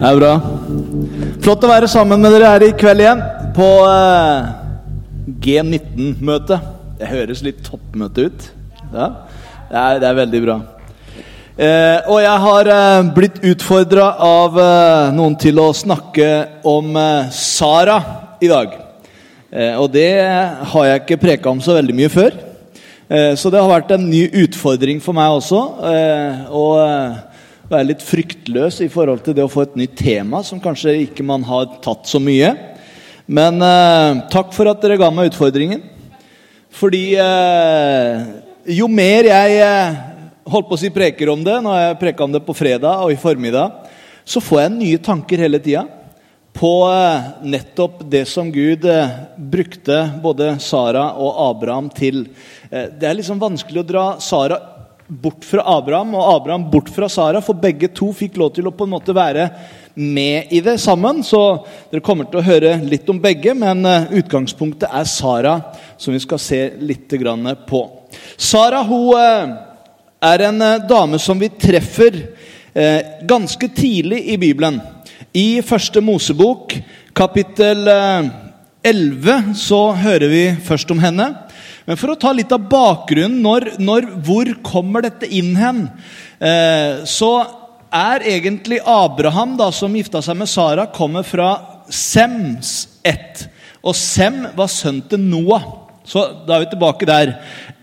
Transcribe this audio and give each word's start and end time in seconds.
Det 0.00 0.08
er 0.08 0.16
bra. 0.16 0.30
Flott 1.44 1.64
å 1.66 1.68
være 1.68 1.88
sammen 1.92 2.22
med 2.24 2.32
dere 2.32 2.48
her 2.54 2.62
i 2.64 2.70
kveld 2.72 3.02
igjen 3.02 3.18
på 3.52 3.66
eh, 3.84 4.46
G19-møtet. 5.44 6.70
Det 6.96 7.08
høres 7.10 7.42
litt 7.44 7.58
toppmøte 7.66 8.30
ut. 8.30 8.46
Ja, 8.94 9.10
det 9.68 9.82
er, 9.82 10.00
det 10.00 10.08
er 10.08 10.16
veldig 10.22 10.40
bra. 10.46 10.56
Eh, 11.52 12.08
og 12.08 12.16
jeg 12.24 12.44
har 12.46 12.72
eh, 12.72 13.10
blitt 13.12 13.42
utfordra 13.52 14.08
av 14.24 14.56
eh, 14.64 15.12
noen 15.18 15.36
til 15.42 15.60
å 15.60 15.68
snakke 15.76 16.32
om 16.64 16.96
eh, 16.96 17.28
Sara 17.36 18.00
i 18.40 18.48
dag. 18.48 18.78
Og 19.82 19.88
det 19.92 20.14
har 20.70 20.84
jeg 20.86 21.02
ikke 21.02 21.24
preka 21.26 21.52
om 21.52 21.60
så 21.60 21.74
veldig 21.76 21.94
mye 21.98 22.08
før. 22.12 22.36
Så 23.34 23.50
det 23.50 23.58
har 23.58 23.66
vært 23.66 23.90
en 23.96 24.04
ny 24.06 24.20
utfordring 24.44 25.00
for 25.02 25.18
meg 25.18 25.40
også. 25.40 25.58
Og 26.54 26.76
være 27.70 27.92
litt 27.92 28.02
fryktløs 28.02 28.80
i 28.82 28.90
forhold 28.90 29.22
til 29.24 29.36
det 29.36 29.44
å 29.46 29.50
få 29.50 29.64
et 29.64 29.78
nytt 29.78 29.94
tema 30.00 30.42
som 30.46 30.60
kanskje 30.62 30.96
ikke 31.04 31.26
man 31.26 31.44
har 31.46 31.68
tatt 31.84 32.08
så 32.10 32.18
mye. 32.22 32.50
Men 33.30 33.62
eh, 33.62 34.22
takk 34.32 34.50
for 34.56 34.70
at 34.70 34.82
dere 34.82 34.98
ga 34.98 35.10
meg 35.14 35.30
utfordringen. 35.30 35.84
Fordi 36.74 37.04
eh, 37.18 38.24
jo 38.74 38.88
mer 38.90 39.28
jeg 39.30 39.60
eh, 39.62 40.00
holdt 40.50 40.66
på 40.70 40.78
å 40.78 40.82
si 40.82 40.90
preker 40.94 41.30
om 41.30 41.44
det, 41.46 41.60
når 41.62 41.78
jeg 41.78 42.00
preka 42.02 42.26
om 42.26 42.34
det 42.34 42.42
på 42.46 42.56
fredag 42.58 43.04
og 43.04 43.14
i 43.14 43.20
formiddag, 43.20 43.86
så 44.26 44.42
får 44.42 44.64
jeg 44.64 44.76
nye 44.76 45.00
tanker 45.02 45.42
hele 45.46 45.62
tida 45.62 45.86
på 46.56 46.72
eh, 46.90 47.30
nettopp 47.46 48.02
det 48.10 48.24
som 48.28 48.50
Gud 48.50 48.84
eh, 48.90 49.14
brukte 49.38 50.02
både 50.22 50.56
Sara 50.62 51.12
og 51.14 51.38
Abraham 51.46 51.90
til. 51.94 52.24
Eh, 52.70 52.90
det 52.98 53.06
er 53.06 53.18
liksom 53.18 53.38
vanskelig 53.42 53.84
å 53.84 53.88
dra 53.94 54.04
Sara 54.22 54.58
bort 55.10 55.44
fra 55.44 55.64
Abraham 55.66 56.14
og 56.14 56.28
Abraham 56.36 56.68
bort 56.70 56.90
fra 56.94 57.08
Sara, 57.10 57.42
for 57.42 57.58
begge 57.58 57.90
to 57.94 58.12
fikk 58.16 58.38
lov 58.40 58.54
til 58.56 58.70
å 58.70 58.74
på 58.74 58.86
en 58.86 58.94
måte 58.94 59.14
være 59.16 59.48
med 59.98 60.52
i 60.54 60.62
det 60.64 60.76
sammen. 60.80 61.24
Så 61.26 61.40
dere 61.90 62.04
kommer 62.06 62.30
til 62.30 62.40
å 62.40 62.46
høre 62.46 62.76
litt 62.86 63.10
om 63.10 63.18
begge, 63.22 63.54
men 63.58 63.82
eh, 63.88 64.12
utgangspunktet 64.22 64.88
er 64.88 65.08
Sara, 65.10 65.56
som 65.98 66.14
vi 66.14 66.22
skal 66.22 66.40
se 66.42 66.60
litt 66.78 67.10
på. 67.68 67.82
Sara 68.36 68.84
hun 68.86 69.10
eh, 69.18 69.58
er 70.30 70.46
en 70.46 70.62
eh, 70.62 70.80
dame 70.88 71.18
som 71.18 71.38
vi 71.38 71.50
treffer 71.50 72.22
ganske 73.26 73.66
tidlig 73.74 74.20
i 74.30 74.36
Bibelen. 74.38 74.76
I 75.34 75.60
første 75.62 76.00
Mosebok, 76.02 76.72
kapittel 77.14 77.86
eh, 77.86 78.30
11, 78.82 79.52
så 79.54 79.92
hører 79.94 80.30
vi 80.32 80.44
først 80.66 80.90
om 80.90 80.98
henne. 80.98 81.28
Men 81.86 81.98
for 82.00 82.12
å 82.12 82.18
ta 82.20 82.32
litt 82.36 82.52
av 82.52 82.66
bakgrunnen, 82.70 83.40
når, 83.44 83.72
når, 83.80 84.08
hvor 84.26 84.50
kommer 84.66 85.06
dette 85.06 85.28
inn 85.28 85.54
hen? 85.58 85.86
Eh, 86.38 87.02
så 87.08 87.32
er 87.90 88.26
egentlig 88.36 88.80
Abraham, 88.86 89.56
da, 89.58 89.70
som 89.74 89.94
gifta 89.96 90.22
seg 90.22 90.38
med 90.38 90.50
Sara, 90.50 90.86
kommer 90.94 91.26
fra 91.26 91.52
Sems 91.90 93.00
ett. 93.02 93.46
Og 93.82 93.96
Sem 93.96 94.44
var 94.56 94.70
sønnen 94.70 95.06
til 95.10 95.22
Noah. 95.24 95.64
Så 96.10 96.22
da 96.46 96.56
er 96.56 96.64
vi 96.64 96.70
tilbake 96.72 97.06
der. 97.06 97.32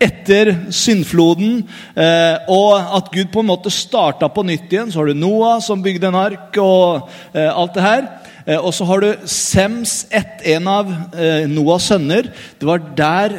Etter 0.02 0.50
syndfloden 0.74 1.62
eh, 1.96 2.48
og 2.52 2.74
at 2.98 3.08
Gud 3.14 3.30
på 3.32 3.40
en 3.40 3.48
måte 3.48 3.72
starta 3.72 4.28
på 4.32 4.44
nytt 4.44 4.72
igjen, 4.72 4.90
så 4.92 5.00
har 5.00 5.10
du 5.10 5.16
Noah 5.16 5.62
som 5.64 5.82
bygde 5.84 6.10
en 6.10 6.18
ark 6.18 6.58
og 6.60 7.08
eh, 7.32 7.48
alt 7.48 7.78
det 7.78 7.86
her. 7.86 8.08
Eh, 8.44 8.58
og 8.58 8.74
så 8.76 8.88
har 8.90 9.04
du 9.04 9.28
Sems 9.28 10.02
ett, 10.10 10.44
en 10.56 10.68
av 10.72 10.92
eh, 11.16 11.48
Noahs 11.48 11.88
sønner. 11.88 12.28
Det 12.58 12.68
var 12.68 12.84
der 12.98 13.38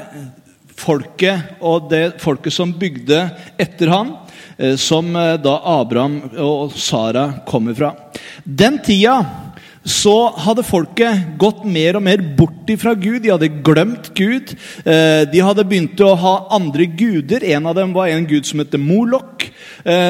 folket 0.80 1.60
og 1.60 1.90
det 1.92 2.20
folket 2.24 2.56
som 2.56 2.74
bygde 2.80 3.26
etter 3.60 3.92
han, 3.92 4.16
eh, 4.58 4.76
som 4.80 5.12
eh, 5.16 5.36
da 5.42 5.60
Abraham 5.80 6.22
og 6.40 6.76
Sara 6.80 7.32
kommer 7.48 7.78
fra. 7.78 7.94
Den 8.44 8.80
tida 8.86 9.20
så 9.90 10.30
hadde 10.44 10.66
folket 10.68 11.38
gått 11.40 11.64
mer 11.66 11.98
og 11.98 12.04
mer 12.06 12.22
bort 12.38 12.68
fra 12.78 12.92
Gud. 12.94 13.24
De 13.24 13.32
hadde 13.32 13.48
glemt 13.66 14.12
Gud. 14.14 14.52
Eh, 14.84 15.24
de 15.32 15.42
hadde 15.42 15.66
begynt 15.66 16.04
å 16.04 16.12
ha 16.20 16.34
andre 16.54 16.86
guder. 16.86 17.46
En 17.56 17.70
av 17.72 17.78
dem 17.80 17.96
var 17.96 18.12
en 18.12 18.28
gud 18.30 18.46
som 18.46 18.62
het 18.62 18.76
Molok, 18.78 19.48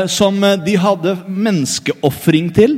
som 0.10 0.42
de 0.66 0.74
hadde 0.82 1.12
menneskeofring 1.30 2.48
til. 2.58 2.74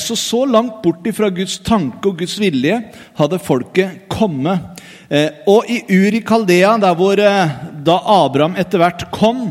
Så 0.00 0.14
så 0.16 0.44
langt 0.46 0.78
bort 0.84 1.08
fra 1.16 1.28
Guds 1.34 1.56
tanke 1.66 2.12
og 2.12 2.22
Guds 2.22 2.36
vilje 2.40 2.78
hadde 3.18 3.42
folket 3.42 4.06
kommet. 4.12 4.71
Eh, 5.12 5.42
og 5.50 5.68
i 5.68 5.82
Ur 5.92 6.14
i 6.16 6.22
Kaldea, 6.24 6.72
der 6.80 6.94
hvor 6.96 7.20
eh, 7.20 7.56
da 7.84 7.98
Abraham 8.14 8.54
etter 8.56 8.80
hvert 8.80 9.02
kom 9.12 9.42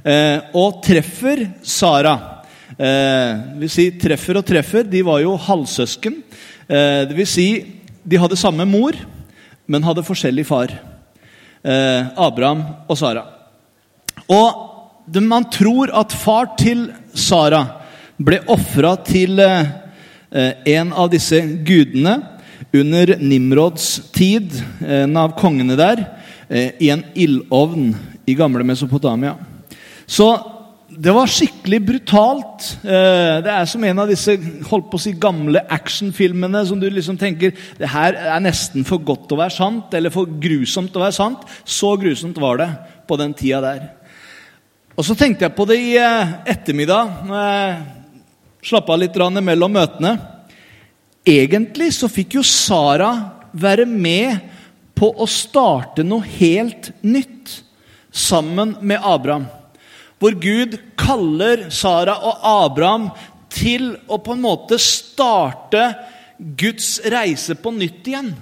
eh, 0.00 0.40
og 0.56 0.80
treffer 0.86 1.44
Sara 1.60 2.16
vil 2.80 3.68
si 3.68 3.90
treffer 4.00 4.38
og 4.40 4.46
treffer. 4.48 4.86
De 4.88 5.02
var 5.04 5.18
jo 5.20 5.34
halvsøsken. 5.36 6.14
Det 6.64 7.12
vil 7.12 7.26
si 7.28 7.44
de 8.08 8.16
hadde 8.16 8.38
samme 8.40 8.64
mor, 8.64 8.96
men 9.68 9.84
hadde 9.84 10.04
forskjellig 10.06 10.46
far. 10.48 10.72
Abraham 11.60 12.62
og 12.88 12.96
Sara. 12.96 13.26
Og 14.32 15.18
man 15.20 15.44
tror 15.52 15.92
at 16.00 16.16
far 16.16 16.54
til 16.62 16.86
Sara 17.12 17.66
ble 18.16 18.40
ofra 18.48 18.94
til 19.04 19.36
en 19.44 20.96
av 20.96 21.12
disse 21.12 21.42
gudene 21.60 22.16
under 22.72 23.16
Nimrods 23.18 24.12
tid, 24.14 24.54
en 24.86 25.16
av 25.18 25.34
kongene 25.38 25.76
der, 25.78 26.04
eh, 26.48 26.72
i 26.78 26.90
en 26.90 27.04
ildovn 27.14 27.94
i 28.26 28.34
gamle 28.34 28.64
Mesopotamia. 28.64 29.36
Så 30.06 30.30
det 30.90 31.12
var 31.14 31.30
skikkelig 31.30 31.78
brutalt. 31.86 32.66
Eh, 32.82 33.40
det 33.44 33.52
er 33.52 33.68
som 33.70 33.84
en 33.86 34.02
av 34.02 34.10
disse 34.10 34.34
holdt 34.68 34.90
på 34.90 34.98
å 34.98 35.02
si, 35.02 35.12
gamle 35.12 35.62
actionfilmene 35.70 36.64
som 36.66 36.80
du 36.80 36.88
liksom 36.90 37.18
tenker 37.18 37.54
det 37.78 37.90
her 37.92 38.18
er 38.18 38.42
nesten 38.42 38.84
for 38.86 38.98
godt 38.98 39.30
å 39.30 39.38
være 39.38 39.54
sant, 39.54 39.94
eller 39.94 40.12
for 40.14 40.26
grusomt 40.26 40.96
å 40.96 41.04
være 41.04 41.16
sant. 41.16 41.46
Så 41.64 41.94
grusomt 42.00 42.38
var 42.42 42.60
det 42.60 42.68
på 43.08 43.18
den 43.20 43.34
tida 43.34 43.62
der. 43.64 43.88
Og 44.98 45.06
så 45.06 45.16
tenkte 45.16 45.46
jeg 45.46 45.56
på 45.56 45.66
det 45.70 45.78
i 45.78 45.94
eh, 45.96 46.34
ettermiddag, 46.52 47.22
når 47.28 47.46
jeg 47.46 47.80
slappa 48.70 48.98
litt 48.98 49.16
mellom 49.40 49.72
møtene. 49.72 50.18
Egentlig 51.26 51.92
så 51.94 52.08
fikk 52.08 52.38
jo 52.38 52.44
Sara 52.46 53.10
være 53.52 53.84
med 53.88 54.40
på 54.96 55.10
å 55.20 55.26
starte 55.28 56.04
noe 56.04 56.24
helt 56.38 56.90
nytt 57.04 57.60
sammen 58.12 58.76
med 58.80 59.00
Abraham. 59.04 59.46
Hvor 60.20 60.36
Gud 60.36 60.76
kaller 61.00 61.68
Sara 61.72 62.18
og 62.28 62.44
Abraham 62.44 63.08
til 63.52 63.94
å 64.08 64.20
på 64.22 64.36
en 64.36 64.44
måte 64.44 64.78
starte 64.80 65.90
Guds 66.38 66.98
reise 67.12 67.56
på 67.58 67.72
nytt 67.74 68.08
igjen. 68.08 68.32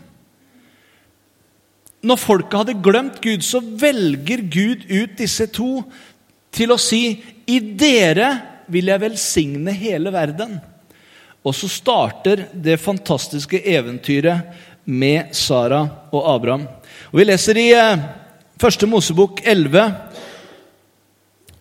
Når 2.06 2.20
folket 2.22 2.60
hadde 2.60 2.78
glemt 2.82 3.18
Gud, 3.22 3.42
så 3.42 3.58
velger 3.58 4.44
Gud 4.46 4.86
ut 4.86 5.16
disse 5.18 5.48
to 5.50 5.82
til 6.54 6.74
å 6.74 6.78
si 6.80 7.18
I 7.50 7.58
dere 7.78 8.30
vil 8.70 8.90
jeg 8.92 9.02
velsigne 9.02 9.74
hele 9.74 10.12
verden. 10.14 10.58
Og 11.46 11.54
så 11.54 11.68
starter 11.70 12.46
det 12.52 12.80
fantastiske 12.82 13.60
eventyret 13.70 14.48
med 14.84 15.34
Sara 15.36 15.84
og 16.10 16.24
Abraham. 16.34 16.66
Og 17.12 17.20
Vi 17.20 17.26
leser 17.28 17.60
i 17.60 17.68
eh, 17.76 18.00
første 18.60 18.88
Mosebok 18.88 19.42
11 19.44 19.84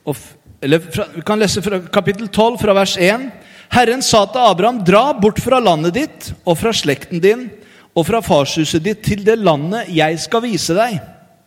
og, 0.07 0.15
eller 0.63 0.79
Vi 1.15 1.21
kan 1.27 1.39
lese 1.39 1.61
fra 1.61 1.81
kapittel 1.93 2.29
12, 2.29 2.57
fra 2.61 2.73
vers 2.73 2.95
1. 2.97 3.27
Herren 3.69 4.01
sa 4.01 4.23
til 4.31 4.47
Abraham, 4.47 4.79
dra 4.87 5.11
bort 5.13 5.41
fra 5.43 5.59
landet 5.59 5.97
ditt 5.97 6.29
og 6.45 6.55
fra 6.57 6.71
slekten 6.71 7.19
din 7.23 7.49
og 7.97 8.05
fra 8.07 8.21
farshuset 8.23 8.83
ditt 8.83 9.03
til 9.03 9.25
det 9.27 9.35
landet 9.41 9.91
jeg 9.91 10.19
skal 10.23 10.45
vise 10.45 10.75
deg. 10.77 10.99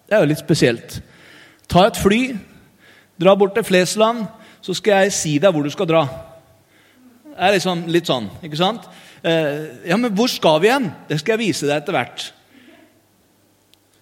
Det 0.05 0.17
er 0.17 0.25
jo 0.25 0.31
litt 0.33 0.43
spesielt. 0.43 0.99
Ta 1.71 1.87
et 1.87 1.99
fly, 1.99 2.35
dra 3.21 3.37
bort 3.39 3.55
til 3.57 3.65
Flesland, 3.65 4.27
så 4.61 4.75
skal 4.77 5.07
jeg 5.07 5.17
si 5.17 5.39
deg 5.41 5.55
hvor 5.55 5.65
du 5.65 5.73
skal 5.73 5.89
dra 5.89 6.03
er 7.41 7.57
liksom 7.57 7.87
litt 7.89 8.11
sånn. 8.11 8.29
ikke 8.45 8.61
sant? 8.61 8.85
Eh, 9.25 9.89
ja, 9.91 9.97
men 9.97 10.13
hvor 10.17 10.29
skal 10.31 10.61
vi 10.63 10.73
hen? 10.73 10.91
Det 11.09 11.21
skal 11.21 11.37
jeg 11.37 11.49
vise 11.49 11.69
deg 11.69 11.81
etter 11.81 11.97
hvert. 11.97 12.31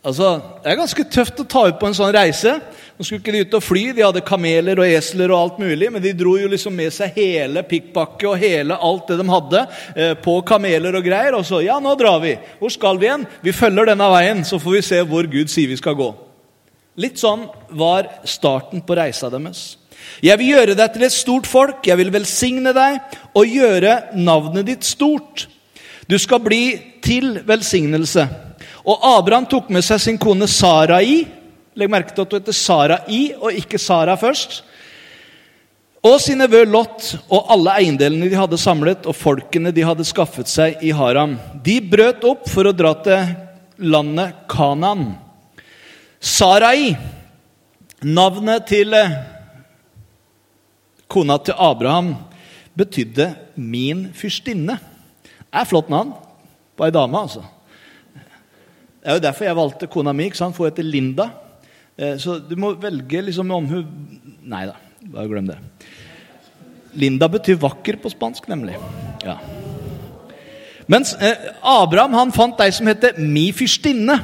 Altså, 0.08 0.40
Det 0.62 0.70
er 0.70 0.78
ganske 0.78 1.04
tøft 1.10 1.40
å 1.42 1.46
ta 1.48 1.64
ut 1.68 1.78
på 1.80 1.88
en 1.88 1.96
sånn 1.96 2.12
reise. 2.14 2.52
Nå 2.98 3.04
skulle 3.04 3.20
ikke 3.20 3.34
de 3.34 3.42
ut 3.46 3.56
og 3.58 3.62
fly, 3.62 3.82
de 3.94 4.04
hadde 4.06 4.22
kameler 4.26 4.78
og 4.78 4.86
esler 4.86 5.30
og 5.30 5.38
alt 5.38 5.58
mulig, 5.62 5.90
men 5.92 6.02
de 6.02 6.14
dro 6.16 6.36
jo 6.38 6.48
liksom 6.50 6.74
med 6.74 6.94
seg 6.94 7.18
hele 7.18 7.62
pikkpakke 7.66 8.26
og 8.30 8.38
hele 8.38 8.74
alt 8.74 9.10
det 9.10 9.18
de 9.20 9.26
hadde 9.30 9.64
eh, 9.94 10.14
på 10.22 10.38
kameler 10.46 10.98
og 10.98 11.06
greier. 11.06 11.36
Og 11.38 11.44
så 11.46 11.60
ja, 11.66 11.78
nå 11.82 11.94
drar 11.98 12.22
vi. 12.22 12.36
Hvor 12.58 12.72
skal 12.74 12.98
vi 12.98 13.10
igjen? 13.10 13.26
Vi 13.42 13.54
følger 13.54 13.90
denne 13.92 14.08
veien, 14.14 14.44
så 14.46 14.58
får 14.62 14.78
vi 14.78 14.86
se 14.86 15.02
hvor 15.06 15.30
Gud 15.30 15.50
sier 15.52 15.70
vi 15.70 15.78
skal 15.78 15.98
gå. 15.98 16.12
Litt 16.98 17.18
sånn 17.20 17.46
var 17.78 18.08
starten 18.26 18.82
på 18.82 18.96
reisa 18.98 19.30
deres. 19.30 19.77
Jeg 20.24 20.40
vil 20.40 20.52
gjøre 20.54 20.74
deg 20.78 20.94
til 20.94 21.06
et 21.06 21.14
stort 21.14 21.46
folk, 21.46 21.86
jeg 21.86 21.98
vil 22.00 22.12
velsigne 22.14 22.72
deg 22.74 22.98
og 23.38 23.46
gjøre 23.46 23.94
navnet 24.18 24.66
ditt 24.66 24.86
stort. 24.86 25.46
Du 26.08 26.16
skal 26.18 26.40
bli 26.42 26.62
til 27.04 27.38
velsignelse. 27.46 28.24
Og 28.88 29.04
Abraham 29.04 29.46
tok 29.46 29.68
med 29.70 29.84
seg 29.84 30.00
sin 30.02 30.18
kone 30.20 30.48
Sarai. 30.48 31.26
Legg 31.78 31.92
merke 31.92 32.14
til 32.14 32.24
at 32.24 32.32
hun 32.32 32.40
heter 32.40 32.56
Sarai 32.56 33.22
og 33.36 33.54
ikke 33.60 33.80
Sara 33.80 34.16
først. 34.18 34.62
Og 36.06 36.20
sin 36.22 36.38
nevø 36.38 36.62
Lot 36.64 37.12
og 37.26 37.50
alle 37.52 37.74
eiendelene 37.82 38.30
de 38.30 38.38
hadde 38.38 38.58
samlet, 38.60 39.06
og 39.06 39.16
folkene 39.18 39.72
de 39.74 39.82
hadde 39.84 40.06
skaffet 40.06 40.48
seg 40.50 40.82
i 40.86 40.92
Haram. 40.94 41.34
De 41.64 41.80
brøt 41.82 42.22
opp 42.26 42.46
for 42.48 42.70
å 42.70 42.74
dra 42.76 42.94
til 43.02 43.34
landet 43.82 44.46
Kanan. 44.50 45.10
Sarai, 46.22 46.94
navnet 48.02 48.66
til 48.70 48.94
eh, 48.94 49.18
kona 51.08 51.38
til 51.42 51.54
Abraham, 51.58 52.14
betydde 52.76 53.34
'min 53.56 54.08
fyrstinne'. 54.14 54.78
Det 54.78 55.60
er 55.60 55.64
flott 55.64 55.88
navn 55.88 56.12
på 56.76 56.84
ei 56.84 56.90
dame, 56.90 57.18
altså. 57.18 57.42
Det 59.02 59.10
er 59.10 59.14
jo 59.14 59.24
derfor 59.24 59.44
jeg 59.44 59.56
valgte 59.56 59.86
kona 59.86 60.12
mi. 60.12 60.24
ikke 60.24 60.36
sant? 60.36 60.56
For 60.56 60.64
hun 60.64 60.72
heter 60.72 60.82
Linda. 60.82 61.30
Eh, 61.98 62.18
så 62.18 62.38
du 62.38 62.56
må 62.56 62.74
velge 62.74 63.22
liksom 63.22 63.50
om 63.50 63.66
hun 63.66 63.86
Nei 64.48 64.64
da, 64.64 64.76
bare 65.12 65.28
glem 65.28 65.46
det. 65.46 65.58
Linda 66.94 67.28
betyr 67.28 67.58
vakker 67.60 67.98
på 68.00 68.08
spansk, 68.08 68.46
nemlig. 68.48 68.78
Ja. 69.24 69.36
Mens 70.88 71.12
eh, 71.20 71.50
Abraham 71.62 72.14
han 72.16 72.32
fant 72.32 72.60
ei 72.64 72.70
som 72.72 72.88
heter 72.88 73.18
mi 73.20 73.50
fyrstinne. 73.52 74.16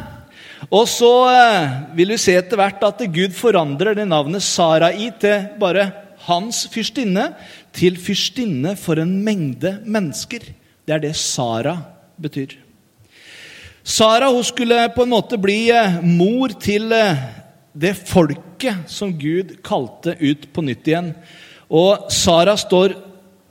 Og 0.72 0.86
så 0.88 1.10
eh, 1.28 1.74
vil 1.98 2.14
vi 2.14 2.20
se 2.20 2.36
etter 2.38 2.56
hvert 2.56 2.82
at 2.86 3.04
Gud 3.12 3.36
forandrer 3.36 3.98
det 3.98 4.08
navnet 4.08 4.42
Sarai 4.42 5.10
til 5.20 5.50
bare 5.60 5.90
hans 6.26 6.64
fyrstinne, 6.72 7.30
til 7.74 7.96
fyrstinne 8.00 8.74
for 8.80 9.00
en 9.02 9.16
mengde 9.24 9.78
mennesker. 9.84 10.44
Det 10.84 10.94
er 10.94 11.02
det 11.02 11.14
Sara 11.18 11.76
betyr. 12.20 12.56
Sara 13.84 14.30
hun 14.32 14.44
skulle 14.44 14.78
på 14.94 15.04
en 15.04 15.12
måte 15.12 15.36
bli 15.40 15.68
eh, 15.74 15.98
mor 16.00 16.54
til 16.60 16.92
eh, 16.96 17.24
det 17.76 17.92
folket 18.08 18.86
som 18.88 19.12
Gud 19.18 19.58
kalte 19.66 20.14
ut 20.22 20.46
på 20.54 20.64
nytt 20.64 20.88
igjen. 20.88 21.10
Og 21.68 22.08
Sara 22.12 22.56
står 22.56 22.94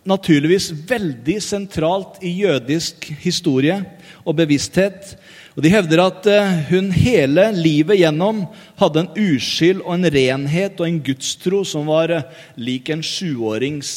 naturligvis 0.09 0.71
veldig 0.89 1.37
sentralt 1.43 2.17
i 2.25 2.33
jødisk 2.43 3.07
historie 3.23 3.77
og 4.23 4.37
bevissthet. 4.39 5.13
Og 5.53 5.61
De 5.61 5.69
hevder 5.69 6.01
at 6.01 6.27
eh, 6.29 6.53
hun 6.71 6.89
hele 6.95 7.49
livet 7.53 7.99
gjennom 8.01 8.45
hadde 8.81 9.03
en 9.03 9.11
uskyld 9.13 9.83
og 9.83 9.93
en 9.95 10.09
renhet 10.15 10.79
og 10.81 10.87
en 10.87 11.01
gudstro 11.05 11.61
som 11.67 11.89
var 11.91 12.15
lik 12.57 12.89
en 12.89 13.03
sjuårings 13.05 13.93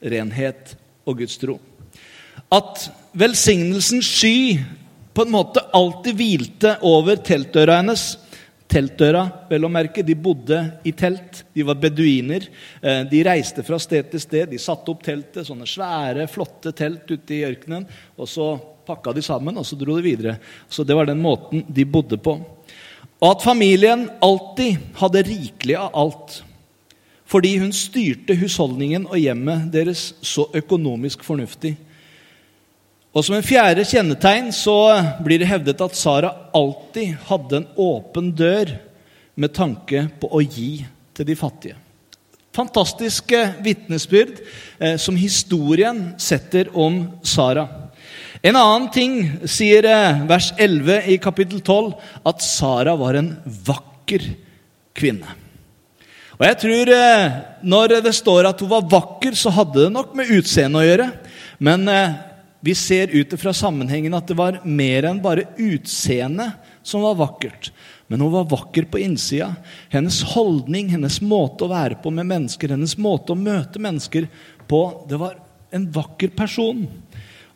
renhet 0.00 0.76
og 1.04 1.18
gudstro. 1.18 1.58
At 2.50 2.86
velsignelsens 3.18 4.06
sky 4.06 4.60
på 5.14 5.26
en 5.26 5.34
måte 5.34 5.64
alltid 5.74 6.14
hvilte 6.16 6.76
over 6.86 7.18
teltdøra 7.26 7.80
hennes. 7.80 8.14
Teltdøra, 8.70 9.24
vel 9.50 9.66
å 9.66 9.70
merke, 9.72 10.04
de 10.06 10.14
bodde 10.14 10.58
i 10.86 10.92
telt. 10.94 11.42
De 11.56 11.64
var 11.66 11.78
beduiner. 11.82 12.44
Eh, 12.78 13.00
de 13.10 13.22
reiste 13.26 13.64
fra 13.66 13.80
sted 13.82 14.12
til 14.12 14.22
sted. 14.22 14.52
De 14.52 14.60
satte 14.62 14.92
opp 14.92 15.02
teltet, 15.02 15.42
sånne 15.48 15.66
svære, 15.66 16.28
flotte 16.30 16.70
telt 16.76 17.10
ute 17.10 17.34
i 17.34 17.42
ørkenen. 17.48 17.88
Og 18.14 18.30
så 18.30 18.52
pakka 18.86 19.14
de 19.16 19.24
sammen, 19.26 19.58
og 19.58 19.66
så 19.66 19.78
dro 19.78 19.96
de 19.98 20.06
videre. 20.06 20.36
Så 20.70 20.86
Det 20.86 20.94
var 20.94 21.10
den 21.10 21.22
måten 21.22 21.64
de 21.66 21.84
bodde 21.84 22.18
på. 22.18 22.38
Og 23.20 23.28
at 23.30 23.42
familien 23.42 24.08
alltid 24.22 24.78
hadde 24.96 25.26
rikelig 25.26 25.76
av 25.76 25.90
alt. 25.94 26.40
Fordi 27.30 27.56
hun 27.58 27.72
styrte 27.72 28.34
husholdningen 28.38 29.06
og 29.06 29.18
hjemmet 29.18 29.68
deres 29.74 30.14
så 30.22 30.48
økonomisk 30.54 31.22
fornuftig. 31.26 31.76
Og 33.10 33.24
Som 33.26 33.34
en 33.34 33.42
fjerde 33.42 33.82
kjennetegn 33.82 34.52
så 34.54 34.76
blir 35.24 35.42
det 35.42 35.50
hevdet 35.50 35.80
at 35.82 35.98
Sara 35.98 36.30
alltid 36.54 37.16
hadde 37.26 37.58
en 37.58 37.68
åpen 37.74 38.30
dør 38.38 38.76
med 39.34 39.54
tanke 39.56 40.04
på 40.20 40.30
å 40.30 40.42
gi 40.44 40.84
til 41.16 41.26
de 41.26 41.34
fattige. 41.38 41.74
Fantastiske 42.54 43.40
vitnesbyrd 43.64 44.38
eh, 44.38 44.94
som 44.98 45.18
historien 45.18 46.12
setter 46.22 46.70
om 46.74 47.02
Sara. 47.26 47.66
En 48.46 48.56
annen 48.56 48.86
ting 48.94 49.18
sier 49.42 49.86
eh, 49.90 50.22
vers 50.30 50.52
11 50.54 51.10
i 51.10 51.18
kapittel 51.22 51.60
12, 51.60 51.92
at 52.30 52.46
Sara 52.46 52.94
var 52.98 53.18
en 53.18 53.34
vakker 53.66 54.30
kvinne. 54.94 55.34
Og 56.40 56.46
jeg 56.46 56.56
tror 56.62 56.94
eh, 56.94 57.38
Når 57.62 58.00
det 58.06 58.14
står 58.16 58.48
at 58.48 58.62
hun 58.62 58.70
var 58.70 58.86
vakker, 58.88 59.34
så 59.36 59.52
hadde 59.52 59.82
det 59.82 59.92
nok 59.92 60.14
med 60.16 60.30
utseendet 60.38 60.80
å 60.80 60.86
gjøre. 60.86 61.08
Men 61.60 61.88
eh, 61.92 62.18
vi 62.60 62.74
ser 62.76 63.08
ut 63.08 63.32
fra 63.40 63.52
sammenhengen 63.56 64.14
at 64.16 64.28
det 64.28 64.36
var 64.36 64.60
mer 64.64 65.08
enn 65.08 65.22
bare 65.24 65.48
utseendet 65.56 66.58
som 66.84 67.04
var 67.04 67.16
vakkert. 67.16 67.70
Men 68.10 68.20
hun 68.24 68.32
var 68.34 68.48
vakker 68.50 68.88
på 68.90 69.00
innsida. 69.00 69.54
Hennes 69.88 70.22
holdning, 70.34 70.90
hennes 70.92 71.20
måte 71.24 71.64
å 71.64 71.72
være 71.72 72.00
på 72.02 72.12
med 72.12 72.28
mennesker, 72.28 72.74
hennes 72.74 72.96
måte 73.00 73.32
å 73.32 73.38
møte 73.38 73.80
mennesker 73.80 74.26
på, 74.68 74.80
det 75.08 75.20
var 75.20 75.38
en 75.70 75.86
vakker 75.94 76.34
person. 76.36 76.84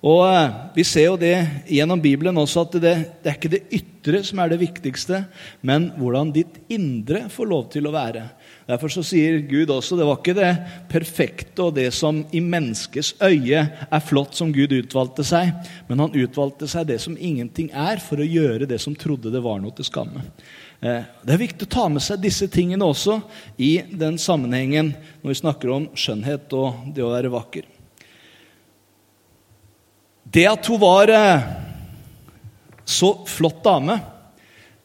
Og 0.04 0.20
eh, 0.28 0.54
Vi 0.76 0.84
ser 0.84 1.08
jo 1.08 1.18
det 1.20 1.36
gjennom 1.70 2.00
Bibelen 2.02 2.36
også, 2.40 2.66
at 2.66 2.76
det, 2.82 2.94
det 3.22 3.30
er 3.30 3.36
ikke 3.38 3.52
det 3.54 3.62
ytre 3.78 4.20
som 4.26 4.40
er 4.42 4.50
det 4.52 4.60
viktigste, 4.60 5.22
men 5.64 5.86
hvordan 5.96 6.32
ditt 6.34 6.58
indre 6.72 7.22
får 7.32 7.48
lov 7.48 7.68
til 7.72 7.88
å 7.88 7.94
være. 7.94 8.26
Derfor 8.68 8.92
så 8.92 9.04
sier 9.06 9.38
Gud 9.48 9.72
også 9.72 9.96
det 9.96 10.08
var 10.08 10.18
ikke 10.18 10.36
det 10.36 10.50
perfekte 10.92 11.68
og 11.68 11.78
det 11.78 11.86
som 11.96 12.20
i 12.36 12.42
menneskets 12.44 13.14
øye 13.24 13.62
er 13.64 14.04
flott, 14.04 14.36
som 14.36 14.52
Gud 14.52 14.74
utvalgte 14.76 15.24
seg, 15.24 15.54
men 15.88 16.02
han 16.04 16.16
utvalgte 16.16 16.68
seg 16.68 16.90
det 16.90 16.98
som 17.04 17.16
ingenting 17.16 17.70
er, 17.70 18.02
for 18.02 18.20
å 18.20 18.28
gjøre 18.28 18.68
det 18.68 18.80
som 18.82 18.96
trodde 18.98 19.32
det 19.32 19.44
var 19.44 19.62
noe 19.62 19.72
til 19.76 19.88
skamme. 19.88 20.26
Eh, 20.84 21.06
det 21.24 21.36
er 21.36 21.44
viktig 21.46 21.68
å 21.68 21.74
ta 21.78 21.86
med 21.92 22.04
seg 22.04 22.20
disse 22.20 22.50
tingene 22.52 22.84
også 22.84 23.22
i 23.56 23.78
den 23.88 24.20
sammenhengen 24.20 24.92
når 25.22 25.32
vi 25.32 25.40
snakker 25.40 25.72
om 25.78 25.88
skjønnhet 25.96 26.52
og 26.60 26.92
det 26.92 27.06
å 27.06 27.14
være 27.14 27.32
vakker. 27.32 27.73
Det 30.34 30.48
at 30.50 30.66
hun 30.66 30.80
var 30.82 31.10
eh, 31.14 31.42
så 32.84 33.12
flott 33.30 33.60
dame, 33.62 34.00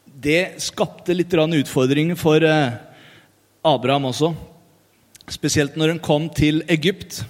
det 0.04 0.60
skapte 0.62 1.14
litt 1.16 1.34
utfordringer 1.34 2.14
for 2.14 2.44
eh, 2.46 2.76
Abraham 3.66 4.04
også. 4.12 4.30
Spesielt 5.26 5.74
når 5.74 5.96
hun 5.96 5.98
kom 5.98 6.28
til 6.30 6.62
Egypt. 6.70 7.24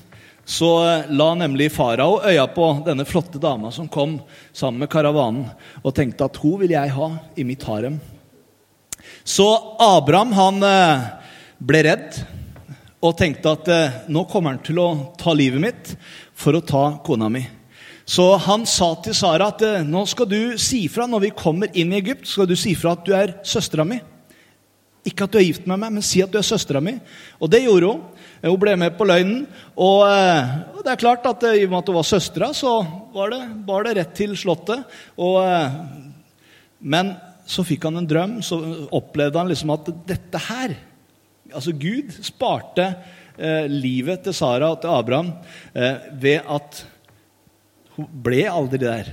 Så 0.44 0.68
la 1.08 1.28
nemlig 1.38 1.70
farao 1.72 2.18
øya 2.26 2.44
på 2.52 2.66
denne 2.84 3.06
flotte 3.06 3.38
dama 3.38 3.70
som 3.70 3.88
kom 3.88 4.18
sammen 4.52 4.80
med 4.80 4.90
karavanen, 4.90 5.46
og 5.84 5.94
tenkte 5.94 6.26
at 6.26 6.36
hun 6.42 6.58
vil 6.60 6.74
jeg 6.74 6.90
ha 6.90 7.08
i 7.38 7.44
mitt 7.46 7.62
harem. 7.64 8.00
Så 9.24 9.46
Abraham 9.80 10.34
han 10.36 10.60
eh, 10.66 11.06
ble 11.56 11.82
redd 11.86 12.20
og 13.00 13.16
tenkte 13.16 13.54
at 13.54 13.72
eh, 13.72 13.96
nå 14.12 14.26
kommer 14.28 14.52
han 14.52 14.60
til 14.66 14.82
å 14.82 14.90
ta 15.16 15.32
livet 15.32 15.64
mitt 15.64 15.94
for 16.34 16.58
å 16.58 16.64
ta 16.66 16.84
kona 17.06 17.30
mi. 17.32 17.46
Så 18.10 18.24
han 18.42 18.64
sa 18.66 18.88
til 19.04 19.14
Sara 19.14 19.52
at 19.52 19.62
eh, 19.62 19.84
nå 19.86 20.02
skal 20.10 20.26
du 20.26 20.40
si 20.58 20.82
fra 20.90 21.06
når 21.06 21.28
vi 21.28 21.36
kommer 21.36 21.70
inn 21.78 21.92
i 21.94 22.00
Egypt. 22.00 22.26
skal 22.26 22.48
du 22.50 22.56
si 22.58 22.74
fra 22.78 22.96
at 22.96 23.04
du 23.06 23.12
er 23.14 23.36
søstera 23.46 23.86
mi. 23.86 24.00
Ikke 25.06 25.24
at 25.24 25.32
du 25.32 25.38
er 25.38 25.46
gift 25.46 25.68
med 25.70 25.78
meg, 25.80 25.94
men 25.94 26.04
si 26.04 26.20
at 26.24 26.32
du 26.32 26.40
er 26.40 26.46
søstera 26.46 26.82
mi. 26.82 26.96
Og 27.38 27.52
det 27.52 27.62
gjorde 27.62 27.92
hun. 27.92 28.02
Hun 28.42 28.58
ble 28.60 28.74
med 28.82 28.98
på 28.98 29.06
løgnen. 29.06 29.46
Og, 29.76 30.02
eh, 30.10 30.52
og 30.74 30.82
det 30.82 30.94
er 30.94 31.02
klart 31.04 31.30
at 31.30 31.46
eh, 31.46 31.60
i 31.60 31.64
og 31.68 31.72
med 31.72 31.84
at 31.84 31.92
hun 31.92 32.00
var 32.00 32.10
søstera, 32.10 32.50
så 32.56 32.74
var 33.14 33.30
det, 33.36 33.40
var 33.70 33.86
det, 33.86 33.96
rett 34.00 34.14
til 34.18 34.34
slottet. 34.42 35.00
Og, 35.14 35.38
men 36.82 37.14
så 37.46 37.62
fikk 37.66 37.86
han 37.86 38.02
en 38.02 38.10
drøm. 38.10 38.38
Så 38.42 38.58
opplevde 38.90 39.38
han 39.38 39.54
liksom 39.54 39.76
at 39.78 39.92
dette 40.10 40.46
her 40.50 40.80
Altså, 41.50 41.72
Gud 41.74 42.12
sparte 42.22 42.84
eh, 43.34 43.64
livet 43.66 44.20
til 44.22 44.34
Sara 44.38 44.68
og 44.70 44.84
til 44.84 44.92
Abraham 44.94 45.32
eh, 45.74 45.96
ved 46.22 46.46
at 46.46 46.84
ble 48.10 48.44
aldri 48.50 48.80
der. 48.82 49.10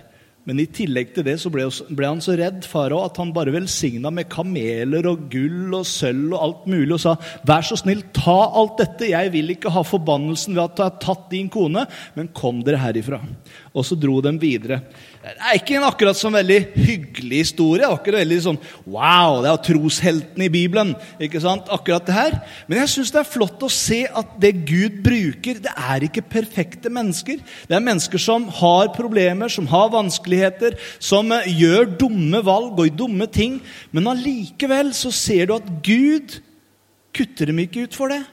Men 0.47 0.61
i 0.63 0.67
tillegg 0.71 1.09
til 1.11 1.25
det 1.27 1.33
så 1.41 1.49
ble, 1.51 1.65
han 2.07 2.21
så 2.23 2.37
redd 2.39 2.63
farao 2.71 3.01
at 3.03 3.17
han 3.19 3.33
bare 3.35 3.51
velsigna 3.51 4.07
med 4.15 4.29
kameler 4.31 5.09
og 5.11 5.25
gull 5.33 5.75
og 5.75 5.83
sølv 5.89 6.31
og 6.31 6.39
alt 6.39 6.69
mulig 6.71 6.93
og 6.95 7.01
sa 7.03 7.17
vær 7.47 7.67
så 7.67 7.75
snill, 7.81 8.05
ta 8.15 8.37
alt 8.55 8.79
dette. 8.79 9.09
Jeg 9.11 9.33
vil 9.33 9.51
ikke 9.51 9.73
ha 9.75 9.83
forbannelsen 9.83 10.55
ved 10.55 10.63
at 10.63 10.79
jeg 10.79 10.87
har 10.87 11.01
tatt 11.03 11.27
din 11.33 11.51
kone, 11.51 11.83
men 12.15 12.31
kom 12.31 12.63
dere 12.63 12.79
herifra. 12.79 13.19
Og 13.75 13.83
så 13.89 13.99
dro 13.99 14.21
de 14.23 14.37
videre. 14.39 14.79
Det 15.27 15.43
er 15.43 15.57
ikke 15.59 15.75
en 15.75 15.85
akkurat 15.87 16.17
sånn 16.17 16.37
veldig 16.37 16.57
hyggelig 16.77 17.39
historie. 17.41 17.87
Ikke 17.91 18.13
veldig 18.15 18.37
sånn 18.45 18.59
Wow, 18.85 19.41
det 19.43 19.49
er 19.51 19.63
troshelten 19.65 20.43
i 20.45 20.49
Bibelen. 20.51 20.93
ikke 21.19 21.41
sant, 21.43 21.67
akkurat 21.73 22.05
det 22.07 22.15
her. 22.15 22.37
Men 22.67 22.79
jeg 22.79 22.91
syns 22.93 23.11
det 23.11 23.19
er 23.21 23.31
flott 23.31 23.65
å 23.65 23.71
se 23.71 24.05
at 24.07 24.37
det 24.39 24.53
Gud 24.69 25.01
bruker, 25.03 25.59
det 25.63 25.73
er 25.73 26.05
ikke 26.07 26.23
perfekte 26.23 26.91
mennesker. 26.93 27.41
Det 27.67 27.75
er 27.75 27.83
mennesker 27.83 28.21
som 28.21 28.47
har 28.59 28.93
problemer, 28.95 29.51
som 29.51 29.67
har 29.67 29.91
vanskeligheter, 29.95 30.77
som 30.99 31.31
eh, 31.35 31.49
gjør 31.59 31.89
dumme 32.05 32.43
valg 32.45 32.79
og 32.79 32.95
dumme 32.95 33.27
ting. 33.27 33.59
Men 33.91 34.13
allikevel 34.13 34.93
så 34.95 35.11
ser 35.11 35.49
du 35.49 35.57
at 35.57 35.73
Gud 35.83 36.39
kutter 37.17 37.51
dem 37.51 37.59
ikke 37.65 37.87
ut 37.87 37.97
for 37.97 38.13
det. 38.13 38.23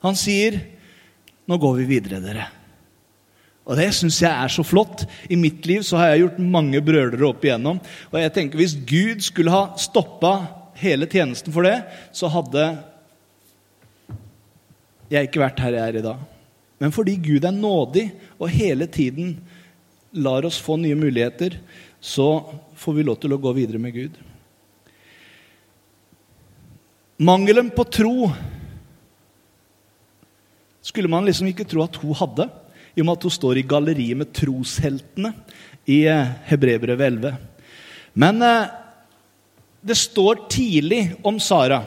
Han 0.00 0.16
sier, 0.16 0.60
'Nå 1.50 1.58
går 1.58 1.76
vi 1.82 1.84
videre, 1.98 2.22
dere'. 2.22 2.59
Og 3.70 3.78
Det 3.78 3.86
syns 3.94 4.18
jeg 4.18 4.34
er 4.34 4.50
så 4.50 4.64
flott. 4.66 5.04
I 5.30 5.38
mitt 5.38 5.62
liv 5.70 5.84
så 5.86 6.00
har 6.00 6.10
jeg 6.10 6.24
gjort 6.24 6.40
mange 6.42 6.80
brølere 6.82 7.28
opp 7.28 7.44
igjennom. 7.46 7.78
Og 8.10 8.16
jeg 8.18 8.32
tenker 8.34 8.58
Hvis 8.58 8.74
Gud 8.74 9.22
skulle 9.22 9.54
ha 9.54 9.76
stoppa 9.78 10.32
hele 10.80 11.06
tjenesten 11.06 11.54
for 11.54 11.62
det, 11.62 11.76
så 12.10 12.26
hadde 12.32 12.64
jeg 15.10 15.28
ikke 15.28 15.42
vært 15.42 15.62
her 15.62 15.76
jeg 15.76 15.86
er 15.86 15.98
i 16.00 16.04
dag. 16.04 16.18
Men 16.80 16.94
fordi 16.94 17.14
Gud 17.20 17.44
er 17.44 17.54
nådig 17.54 18.08
og 18.40 18.50
hele 18.50 18.88
tiden 18.90 19.36
lar 20.18 20.46
oss 20.48 20.58
få 20.58 20.78
nye 20.80 20.98
muligheter, 20.98 21.58
så 22.00 22.42
får 22.74 22.96
vi 22.96 23.04
lov 23.06 23.20
til 23.22 23.36
å 23.36 23.38
gå 23.42 23.52
videre 23.54 23.78
med 23.82 23.94
Gud. 23.94 24.16
Mangelen 27.20 27.68
på 27.70 27.84
tro 27.84 28.30
skulle 30.80 31.10
man 31.12 31.28
liksom 31.28 31.50
ikke 31.50 31.68
tro 31.68 31.84
at 31.84 31.98
hun 32.00 32.16
hadde 32.16 32.48
i 32.94 33.02
og 33.02 33.06
med 33.06 33.16
at 33.16 33.26
hun 33.26 33.34
står 33.34 33.60
i 33.60 33.66
galleriet 33.70 34.18
med 34.18 34.32
trosheltene 34.36 35.32
i 35.90 36.02
eh, 36.10 36.52
11. 36.52 37.32
Men 38.18 38.42
eh, 38.42 38.70
det 39.80 39.96
står 39.96 40.46
tidlig 40.52 41.02
om 41.24 41.40
Sara, 41.40 41.80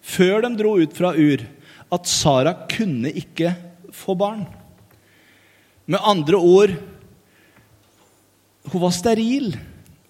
før 0.00 0.44
de 0.44 0.54
dro 0.58 0.76
ut 0.80 0.96
fra 0.96 1.14
Ur, 1.16 1.44
at 1.90 2.08
Sara 2.08 2.54
kunne 2.70 3.12
ikke 3.16 3.54
få 3.94 4.14
barn. 4.18 4.44
Med 5.90 6.02
andre 6.06 6.38
ord 6.38 6.74
hun 8.70 8.82
var 8.82 8.92
steril, 8.94 9.54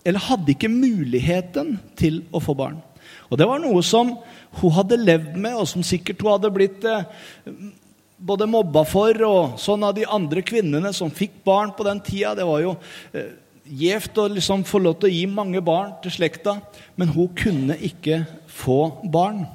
eller 0.05 0.27
hadde 0.27 0.53
ikke 0.53 0.73
muligheten 0.73 1.77
til 1.97 2.23
å 2.35 2.41
få 2.43 2.57
barn. 2.59 2.81
Og 3.31 3.39
Det 3.39 3.47
var 3.47 3.61
noe 3.63 3.83
som 3.87 4.17
hun 4.59 4.75
hadde 4.75 4.99
levd 4.99 5.37
med, 5.39 5.55
og 5.55 5.69
som 5.71 5.85
sikkert 5.87 6.23
hun 6.25 6.35
hadde 6.35 6.53
blitt 6.55 6.85
eh, 6.89 7.07
både 8.21 8.49
mobba 8.51 8.85
for, 8.89 9.17
og 9.25 9.61
sånn 9.61 9.85
av 9.87 9.95
de 9.97 10.05
andre 10.05 10.43
kvinnene 10.45 10.93
som 10.97 11.13
fikk 11.13 11.41
barn 11.47 11.73
på 11.77 11.87
den 11.87 12.03
tida. 12.05 12.35
Det 12.37 12.47
var 12.47 12.61
jo 12.63 12.75
eh, 13.17 13.33
gjevt 13.65 14.19
å 14.21 14.27
liksom 14.35 14.65
få 14.69 14.83
lov 14.83 14.99
til 15.01 15.09
å 15.09 15.15
gi 15.15 15.25
mange 15.31 15.63
barn 15.65 15.95
til 16.05 16.13
slekta, 16.15 16.59
men 17.01 17.13
hun 17.15 17.31
kunne 17.37 17.79
ikke 17.81 18.23
få 18.61 18.83
barn. 19.13 19.47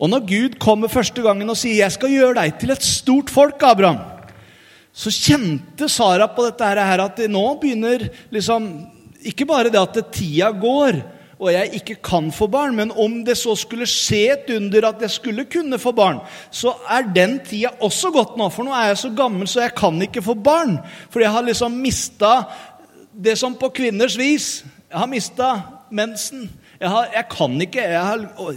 Og 0.00 0.10
når 0.10 0.26
Gud 0.26 0.56
kommer 0.62 0.90
første 0.90 1.22
gangen 1.22 1.48
og 1.50 1.56
sier 1.56 1.84
'Jeg 1.84 1.94
skal 1.94 2.10
gjøre 2.10 2.34
deg 2.40 2.58
til 2.58 2.70
et 2.74 2.82
stort 2.82 3.30
folk', 3.30 3.62
Abraham, 3.62 4.00
så 4.94 5.10
kjente 5.10 5.88
Sara 5.90 6.26
på 6.30 6.44
dette 6.46 6.64
her 6.64 7.00
at 7.02 7.18
nå 7.28 7.58
begynner 7.58 8.10
liksom 8.30 8.90
Ikke 9.24 9.46
bare 9.48 9.70
det 9.72 9.80
at 9.80 10.12
tida 10.12 10.50
går, 10.52 11.00
og 11.38 11.50
jeg 11.50 11.80
ikke 11.80 11.96
kan 12.04 12.30
få 12.32 12.46
barn, 12.50 12.76
men 12.76 12.92
om 12.92 13.16
det 13.26 13.36
så 13.38 13.56
skulle 13.58 13.88
skje 13.90 14.20
et 14.36 14.50
under 14.54 14.88
at 14.88 15.00
jeg 15.02 15.10
skulle 15.10 15.46
kunne 15.50 15.78
få 15.82 15.92
barn, 15.96 16.20
så 16.50 16.76
er 16.90 17.08
den 17.14 17.38
tida 17.46 17.72
også 17.82 18.12
gått 18.14 18.36
nå. 18.38 18.48
For 18.54 18.66
nå 18.66 18.74
er 18.74 18.92
jeg 18.92 19.00
så 19.02 19.10
gammel 19.16 19.50
så 19.50 19.64
jeg 19.64 19.74
kan 19.78 19.98
ikke 20.06 20.22
få 20.22 20.36
barn. 20.38 20.76
For 21.10 21.24
jeg 21.24 21.34
har 21.34 21.46
liksom 21.46 21.80
mista 21.82 22.36
det 23.14 23.36
som 23.38 23.56
på 23.58 23.72
kvinners 23.74 24.18
vis. 24.18 24.62
Jeg 24.90 24.98
har 24.98 25.10
mista 25.10 25.50
mensen. 25.90 26.46
Jeg, 26.80 26.90
har, 26.90 27.10
jeg 27.14 27.28
kan 27.34 27.60
ikke. 27.66 27.82
Jeg 27.82 27.98
er 27.98 28.54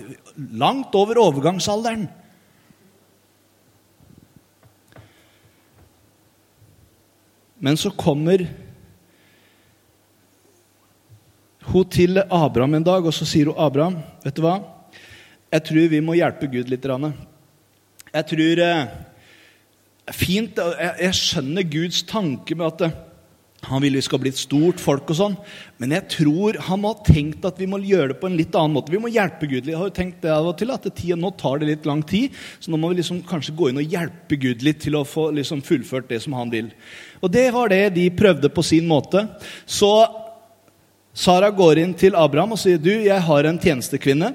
langt 0.62 0.96
over 0.96 1.22
overgangsalderen. 1.22 2.08
Men 7.58 7.78
så 7.78 7.90
kommer 7.90 8.46
hun 11.72 11.90
til 11.92 12.22
Abraham 12.24 12.78
en 12.78 12.88
dag, 12.88 13.06
og 13.06 13.14
så 13.14 13.26
sier 13.28 13.52
hun, 13.52 13.58
'Abraham, 13.58 13.98
vet 14.24 14.36
du 14.36 14.42
hva? 14.42 14.62
Jeg 15.52 15.64
tror 15.64 15.90
vi 15.90 16.00
må 16.04 16.16
hjelpe 16.16 16.48
Gud 16.48 16.70
litt.' 16.70 16.88
Jeg 18.14 18.26
tror 18.32 18.64
eh, 18.64 18.88
Fint, 20.16 20.56
jeg, 20.56 21.16
skjønner 21.20 21.66
Guds 21.68 22.04
tanke 22.08 22.56
med 22.56 22.68
at 22.70 22.84
eh, 22.88 22.96
han 23.68 23.82
vil 23.84 23.98
vi 23.98 24.04
skal 24.06 24.22
bli 24.22 24.32
et 24.32 24.40
stort 24.40 24.80
folk, 24.80 25.10
og 25.12 25.18
sånn, 25.18 25.36
men 25.82 25.92
jeg 25.92 26.06
tror 26.14 26.60
han 26.70 26.86
har 26.88 27.02
tenkt 27.04 27.44
at 27.48 27.58
vi 27.60 27.68
må 27.68 27.80
gjøre 27.84 28.14
det 28.14 28.20
på 28.22 28.30
en 28.30 28.38
litt 28.38 28.56
annen 28.56 28.78
måte. 28.78 28.94
Vi 28.94 29.02
må 29.02 29.12
hjelpe 29.12 29.50
Gud 29.50 29.66
litt. 29.66 29.74
Jeg 29.74 29.82
har 29.82 29.90
jo 29.90 29.96
tenkt 29.98 30.22
det 30.24 30.32
av 30.32 30.48
og 30.48 30.56
til 30.60 30.72
at 30.72 30.86
tiden 30.88 31.20
nå 31.26 31.34
tar 31.36 31.60
det 31.60 31.72
litt 31.72 31.90
lang 31.90 32.06
tid, 32.08 32.38
så 32.62 32.72
nå 32.72 32.80
må 32.80 32.94
vi 32.94 33.02
liksom 33.02 33.20
kanskje 33.28 33.56
gå 33.58 33.72
inn 33.72 33.82
og 33.82 33.98
hjelpe 33.98 34.40
Gud 34.40 34.64
litt 34.64 34.80
til 34.86 34.96
å 34.96 35.04
få 35.08 35.32
liksom 35.36 35.66
fullført 35.66 36.08
det 36.14 36.22
som 36.24 36.38
han 36.38 36.54
vil. 36.54 36.70
Og 37.20 37.34
det 37.34 37.50
var 37.58 37.74
det 37.74 37.82
de 37.98 38.08
prøvde 38.16 38.54
på 38.54 38.64
sin 38.64 38.88
måte. 38.88 39.26
Så 39.66 39.92
Sara 41.18 41.48
går 41.50 41.80
inn 41.82 41.96
til 41.98 42.14
Abraham 42.14 42.52
og 42.54 42.60
sier 42.62 42.78
du, 42.78 42.92
jeg 43.02 43.18
har 43.26 43.48
en 43.50 43.58
tjenestekvinne 43.58 44.28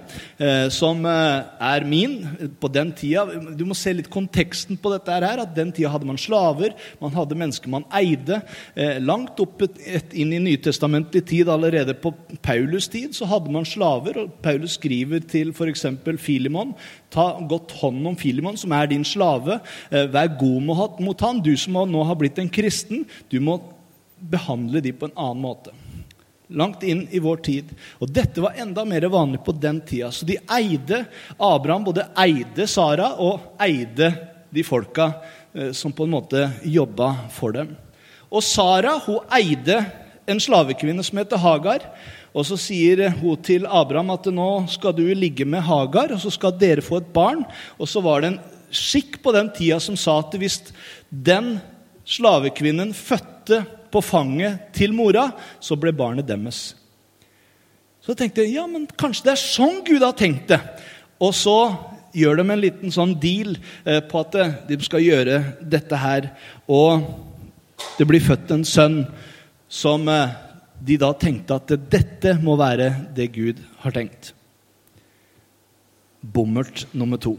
eh, 0.43 0.67
som 0.75 1.05
eh, 1.07 1.45
er 1.63 1.85
min. 1.87 2.17
På 2.59 2.67
den 2.73 2.91
tida, 2.99 3.23
Du 3.55 3.63
må 3.69 3.77
se 3.79 3.93
litt 3.95 4.09
konteksten 4.11 4.81
på 4.83 4.91
dette. 4.91 5.15
her, 5.15 5.45
at 5.45 5.53
Den 5.55 5.71
tida 5.71 5.93
hadde 5.93 6.09
man 6.09 6.19
slaver, 6.19 6.75
man 6.99 7.15
hadde 7.15 7.39
mennesker 7.39 7.71
man 7.71 7.87
eide. 7.95 8.41
Eh, 8.75 8.99
langt 8.99 9.39
opp 9.45 9.63
et, 9.63 9.79
et, 9.87 10.17
inn 10.19 10.35
i 10.35 10.41
nytestamentlig 10.43 11.23
tid, 11.31 11.53
allerede 11.53 11.95
på 11.95 12.11
Paulus' 12.43 12.91
tid, 12.91 13.15
så 13.15 13.31
hadde 13.31 13.55
man 13.55 13.69
slaver. 13.69 14.19
og 14.19 14.35
Paulus 14.43 14.75
skriver 14.81 15.23
til 15.23 15.55
f.eks. 15.55 15.87
Filimon 16.19 16.75
Ta 17.13 17.29
godt 17.47 17.77
hånd 17.79 18.09
om 18.09 18.17
Filimon, 18.19 18.59
som 18.59 18.73
er 18.75 18.91
din 18.91 19.05
slave. 19.07 19.61
Eh, 19.93 20.11
vær 20.11 20.35
god 20.35 20.99
mot 20.99 21.23
han. 21.23 21.45
Du 21.47 21.55
som 21.55 21.79
nå 21.87 22.03
har 22.11 22.19
blitt 22.19 22.43
en 22.43 22.51
kristen, 22.51 23.07
du 23.31 23.39
må 23.39 23.61
behandle 24.19 24.83
de 24.83 24.91
på 24.97 25.07
en 25.07 25.19
annen 25.19 25.47
måte 25.47 25.77
langt 26.57 26.83
inn 26.83 27.07
i 27.11 27.21
vår 27.23 27.43
tid. 27.45 27.71
Og 28.03 28.11
dette 28.11 28.43
var 28.43 28.59
enda 28.61 28.85
mer 28.89 29.07
vanlig 29.13 29.43
på 29.45 29.55
den 29.57 29.81
tida. 29.87 30.11
Så 30.13 30.27
de 30.29 30.39
eide 30.53 31.05
Abraham 31.39 31.87
både 31.89 32.07
eide 32.19 32.67
Sara 32.71 33.15
og 33.23 33.57
eide 33.63 34.13
de 34.53 34.65
folka 34.67 35.11
eh, 35.55 35.73
som 35.73 35.93
på 35.93 36.07
en 36.07 36.15
måte 36.17 36.47
jobba 36.65 37.15
for 37.33 37.57
dem. 37.57 37.75
Og 38.33 38.45
Sara 38.45 38.99
hun 39.07 39.25
eide 39.35 39.83
en 40.27 40.41
slavekvinne 40.41 41.05
som 41.05 41.21
heter 41.21 41.41
Hagar. 41.41 41.85
Og 42.33 42.47
så 42.49 42.57
sier 42.61 43.11
hun 43.21 43.41
til 43.45 43.67
Abraham 43.69 44.15
at 44.15 44.29
nå 44.33 44.49
skal 44.73 44.95
du 44.97 45.05
ligge 45.13 45.45
med 45.45 45.65
Hagar, 45.67 46.15
og 46.15 46.23
så 46.23 46.33
skal 46.33 46.57
dere 46.57 46.85
få 46.85 47.03
et 47.03 47.13
barn. 47.13 47.45
Og 47.77 47.91
så 47.91 48.01
var 48.05 48.23
det 48.23 48.33
en 48.33 48.41
skikk 48.73 49.21
på 49.25 49.35
den 49.37 49.51
tida 49.53 49.77
som 49.85 49.99
sa 50.01 50.17
at 50.23 50.35
hvis 50.41 50.63
den 51.11 51.59
slavekvinnen 52.09 52.95
fødte 52.97 53.63
på 53.93 54.03
fanget 54.05 54.73
til 54.77 54.95
mora, 54.97 55.29
så 55.61 55.77
ble 55.79 55.93
barnet 55.97 56.29
deres. 56.29 56.73
Så 58.03 58.17
tenkte 58.19 58.43
jeg 58.43 58.57
ja, 58.57 58.67
men 58.67 58.89
kanskje 58.99 59.29
det 59.29 59.35
er 59.37 59.43
sånn 59.43 59.83
Gud 59.87 60.03
har 60.03 60.17
tenkt 60.19 60.49
det. 60.51 60.59
Og 61.23 61.31
så 61.39 61.57
gjør 62.17 62.41
de 62.41 62.47
en 62.51 62.61
liten 62.61 62.95
sånn 62.95 63.15
deal 63.21 63.55
eh, 63.87 64.01
på 64.05 64.23
at 64.25 64.39
eh, 64.41 64.55
de 64.69 64.79
skal 64.83 65.05
gjøre 65.05 65.39
dette 65.63 66.01
her. 66.03 66.33
Og 66.67 67.05
det 67.99 68.09
blir 68.09 68.25
født 68.25 68.53
en 68.55 68.67
sønn 68.67 69.03
som 69.73 70.09
eh, 70.11 70.35
de 70.83 70.99
da 70.99 71.13
tenkte 71.15 71.61
at 71.61 71.75
dette 71.93 72.37
må 72.43 72.57
være 72.59 72.91
det 73.15 73.31
Gud 73.37 73.63
har 73.85 73.95
tenkt. 73.95 74.33
Bommert 76.23 76.89
nummer 76.93 77.23
to. 77.23 77.37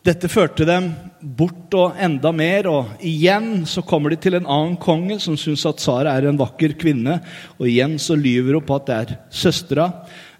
Dette 0.00 0.30
førte 0.32 0.64
dem 0.64 0.86
bort 1.20 1.74
og 1.76 1.98
enda 2.00 2.30
mer, 2.32 2.64
og 2.70 3.02
igjen 3.04 3.66
så 3.68 3.82
kommer 3.84 4.14
de 4.14 4.16
til 4.24 4.38
en 4.38 4.46
annen 4.48 4.78
konge 4.80 5.18
som 5.20 5.36
syns 5.36 5.66
at 5.68 5.82
Sara 5.82 6.14
er 6.16 6.30
en 6.30 6.40
vakker 6.40 6.72
kvinne. 6.80 7.18
Og 7.58 7.68
igjen 7.68 7.98
så 8.00 8.16
lyver 8.16 8.56
hun 8.56 8.64
på 8.64 8.78
at 8.78 8.86
det 8.88 8.96
er 8.96 9.12
søstera. 9.42 9.90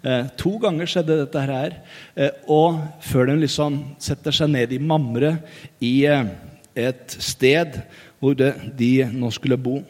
Eh, 0.01 0.31
to 0.33 0.55
ganger 0.63 0.89
skjedde 0.89 1.19
dette 1.19 1.45
her. 1.45 1.77
Eh, 2.17 2.33
og 2.49 2.79
før 3.05 3.29
de 3.29 3.37
liksom 3.43 3.77
setter 4.01 4.33
seg 4.33 4.49
ned 4.49 4.73
i 4.73 4.81
Mamre, 4.81 5.35
i 5.77 5.93
eh, 6.09 6.33
et 6.73 7.17
sted 7.21 7.83
hvor 8.17 8.33
det, 8.37 8.55
de 8.79 8.95
nå 9.13 9.29
skulle 9.29 9.61
bo. 9.61 9.83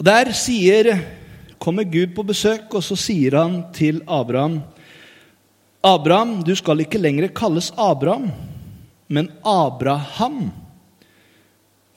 Og 0.00 0.06
Der 0.08 0.32
sier, 0.32 0.94
kommer 1.60 1.84
Gud 1.84 2.16
på 2.16 2.24
besøk, 2.24 2.72
og 2.72 2.80
så 2.80 2.96
sier 2.96 3.36
han 3.36 3.66
til 3.76 4.00
Abraham 4.08 4.62
Abraham, 5.82 6.44
du 6.46 6.54
skal 6.54 6.84
ikke 6.84 7.00
lenger 7.00 7.26
kalles 7.34 7.72
Abraham, 7.74 8.28
men 9.10 9.30
Abraham. 9.42 10.52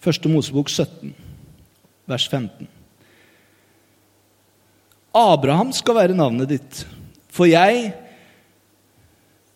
Første 0.01 0.29
Mosebok 0.29 0.71
17, 0.73 1.13
vers 2.09 2.25
15. 2.27 2.67
Abraham 5.15 5.69
skal 5.73 5.95
være 5.99 6.17
navnet 6.17 6.49
ditt, 6.49 6.81
for 7.29 7.45
jeg 7.45 7.93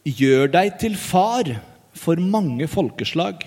gjør 0.05 0.53
deg 0.53 0.77
til 0.81 0.95
far 0.97 1.49
for 1.97 2.21
mange 2.21 2.69
folkeslag. 2.69 3.41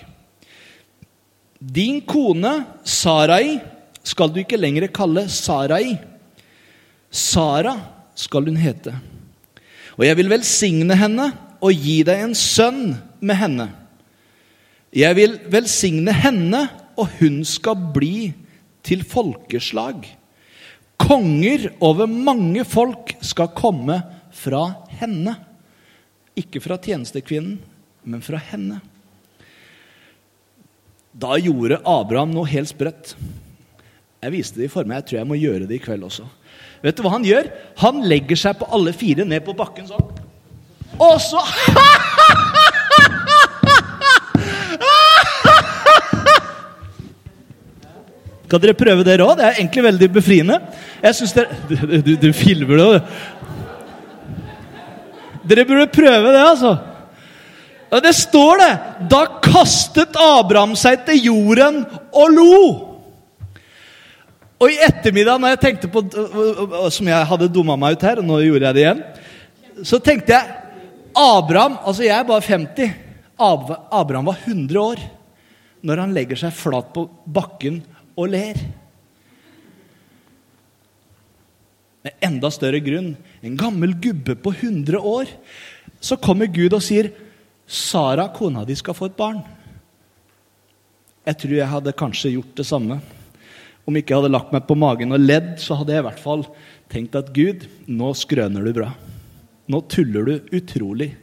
Din 1.63 2.01
kone 2.03 2.53
Sarai 2.83 3.55
skal 4.03 4.35
du 4.35 4.41
ikke 4.43 4.59
lenger 4.59 4.91
kalle 4.91 5.25
Sarai. 5.31 5.95
Sara 7.07 7.77
skal 8.19 8.51
hun 8.51 8.59
hete. 8.59 8.93
Og 9.97 10.05
jeg 10.07 10.17
vil 10.17 10.31
velsigne 10.31 10.97
henne 10.97 11.29
og 11.63 11.73
gi 11.77 12.01
deg 12.07 12.23
en 12.25 12.35
sønn 12.37 12.95
med 13.23 13.39
henne. 13.39 13.67
Jeg 14.93 15.17
vil 15.17 15.37
velsigne 15.49 16.13
henne, 16.13 16.67
og 16.97 17.09
hun 17.17 17.41
skal 17.47 17.79
bli 17.95 18.29
til 18.85 19.01
folkeslag. 19.07 20.05
Konger 21.01 21.71
over 21.81 22.09
mange 22.09 22.65
folk 22.67 23.15
skal 23.25 23.49
komme 23.57 23.97
fra 24.37 24.65
henne. 24.99 25.33
Ikke 26.37 26.61
fra 26.61 26.77
tjenestekvinnen, 26.81 27.57
men 28.03 28.25
fra 28.25 28.41
henne. 28.51 28.81
Da 31.13 31.37
gjorde 31.37 31.81
Abraham 31.85 32.33
noe 32.33 32.49
helt 32.49 32.71
sprøtt. 32.71 33.13
Jeg 34.23 34.33
viste 34.33 34.61
det 34.61 34.69
i 34.69 34.73
form, 34.73 34.93
jeg 34.95 35.05
tror 35.05 35.19
jeg 35.19 35.29
må 35.29 35.37
gjøre 35.37 35.67
det 35.69 35.77
i 35.77 35.83
kveld 35.83 36.05
også. 36.07 36.25
Vet 36.83 36.97
du 36.97 37.03
hva 37.05 37.13
han 37.15 37.23
gjør? 37.23 37.47
Han 37.79 38.03
legger 38.11 38.35
seg 38.39 38.57
på 38.59 38.67
alle 38.75 38.91
fire 38.95 39.23
ned 39.27 39.45
på 39.45 39.55
bakken 39.55 39.87
sånn. 39.87 40.03
Og 40.99 41.15
så 41.23 41.39
Skal 48.43 48.61
dere 48.61 48.77
prøve 48.77 49.01
dere 49.07 49.25
òg? 49.25 49.39
Det 49.39 49.45
er 49.47 49.55
egentlig 49.57 49.83
veldig 49.87 50.09
befriende. 50.13 50.59
Jeg 51.01 51.15
synes 51.17 51.31
dere, 51.33 51.55
du, 51.71 51.73
du, 52.05 52.11
du 52.21 52.29
filmer 52.37 52.77
det 52.77 52.85
du. 52.85 52.99
Dere 55.49 55.65
burde 55.65 55.87
prøve 55.89 56.29
det, 56.35 56.43
altså. 56.43 56.77
Det 58.03 58.13
står 58.15 58.61
det! 58.61 58.71
Da 59.09 59.23
kastet 59.41 60.13
Abraham 60.21 60.75
seg 60.77 61.01
til 61.07 61.31
jorden 61.31 61.81
og 62.13 62.27
lo. 62.35 62.92
Og 64.61 64.71
i 64.71 64.79
ettermiddag, 64.85 65.39
når 65.41 65.55
jeg 65.55 65.61
tenkte 65.63 65.89
på 65.91 66.03
Som 66.93 67.09
jeg 67.09 67.29
hadde 67.29 67.49
dumma 67.51 67.75
meg 67.79 67.97
ut 67.97 68.05
her, 68.05 68.21
og 68.21 68.27
nå 68.27 68.39
gjorde 68.45 68.69
jeg 68.69 68.77
det 68.77 68.83
igjen. 68.83 69.01
Så 69.83 69.99
tenkte 70.03 70.35
jeg 70.35 70.59
Abraham 71.17 71.79
Altså, 71.83 72.05
jeg 72.05 72.15
er 72.17 72.29
bare 72.29 72.45
50. 72.45 72.93
Abraham 73.43 74.29
var 74.29 74.39
100 74.45 74.79
år 74.79 75.03
når 75.83 75.99
han 75.99 76.13
legger 76.15 76.39
seg 76.39 76.53
flat 76.55 76.93
på 76.95 77.01
bakken 77.35 77.81
og 78.15 78.29
ler. 78.31 78.59
Med 82.03 82.23
enda 82.23 82.51
større 82.53 82.79
grunn, 82.83 83.13
en 83.43 83.57
gammel 83.59 83.97
gubbe 83.99 84.37
på 84.39 84.53
100 84.53 84.95
år, 84.95 85.27
så 85.99 86.15
kommer 86.19 86.47
Gud 86.51 86.75
og 86.75 86.83
sier, 86.83 87.11
'Sara, 87.67 88.29
kona 88.29 88.63
di, 88.65 88.75
skal 88.75 88.93
få 88.93 89.05
et 89.05 89.17
barn'. 89.17 89.43
Jeg 91.25 91.37
tror 91.37 91.55
jeg 91.55 91.67
hadde 91.67 91.93
kanskje 91.99 92.33
gjort 92.35 92.55
det 92.55 92.65
samme. 92.65 93.01
Om 93.83 93.99
ikke 93.99 94.13
jeg 94.13 94.21
hadde 94.21 94.31
lagt 94.31 94.53
meg 94.55 94.63
på 94.67 94.77
magen 94.79 95.15
og 95.15 95.23
ledd, 95.23 95.55
så 95.59 95.75
hadde 95.79 95.95
jeg 95.95 96.03
i 96.03 96.07
hvert 96.07 96.23
fall 96.23 96.45
tenkt 96.91 97.17
at 97.19 97.33
Gud, 97.35 97.65
nå 97.89 98.13
skrøner 98.15 98.63
du 98.63 98.71
bra. 98.77 98.93
Nå 99.67 99.81
tuller 99.91 100.27
du 100.27 100.55
utrolig. 100.55 101.13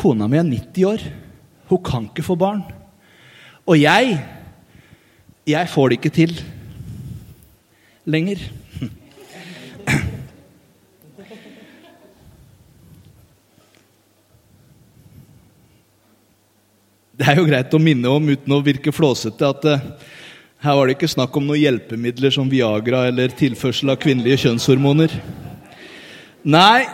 Kona 0.00 0.28
mi 0.30 0.40
er 0.40 0.46
90 0.48 0.88
år. 0.88 1.04
Hun 1.70 1.82
kan 1.84 2.08
ikke 2.08 2.24
få 2.24 2.36
barn. 2.40 2.62
Og 3.68 3.76
jeg 3.78 4.18
jeg 5.50 5.68
får 5.72 5.88
det 5.88 5.96
ikke 5.98 6.12
til 6.14 6.32
lenger. 8.04 8.42
Det 17.20 17.26
er 17.28 17.36
jo 17.36 17.44
greit 17.44 17.74
å 17.76 17.80
minne 17.82 18.08
om, 18.08 18.30
uten 18.32 18.52
å 18.56 18.62
virke 18.64 18.94
flåsete, 18.96 19.44
at 19.44 19.66
uh, 19.68 19.82
her 20.60 20.76
var 20.76 20.88
det 20.88 20.98
ikke 20.98 21.08
snakk 21.08 21.36
om 21.38 21.46
noen 21.48 21.62
hjelpemidler 21.62 22.32
som 22.34 22.48
Viagra 22.52 23.06
eller 23.08 23.32
tilførsel 23.32 23.94
av 23.94 24.00
kvinnelige 24.02 24.42
kjønnshormoner. 24.42 25.14
Nei, 26.52 26.84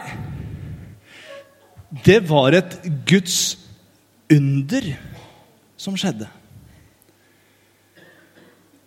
det 2.06 2.20
var 2.28 2.54
et 2.54 2.76
Guds 3.08 3.56
under 4.30 4.92
som 5.78 5.98
skjedde. 5.98 6.28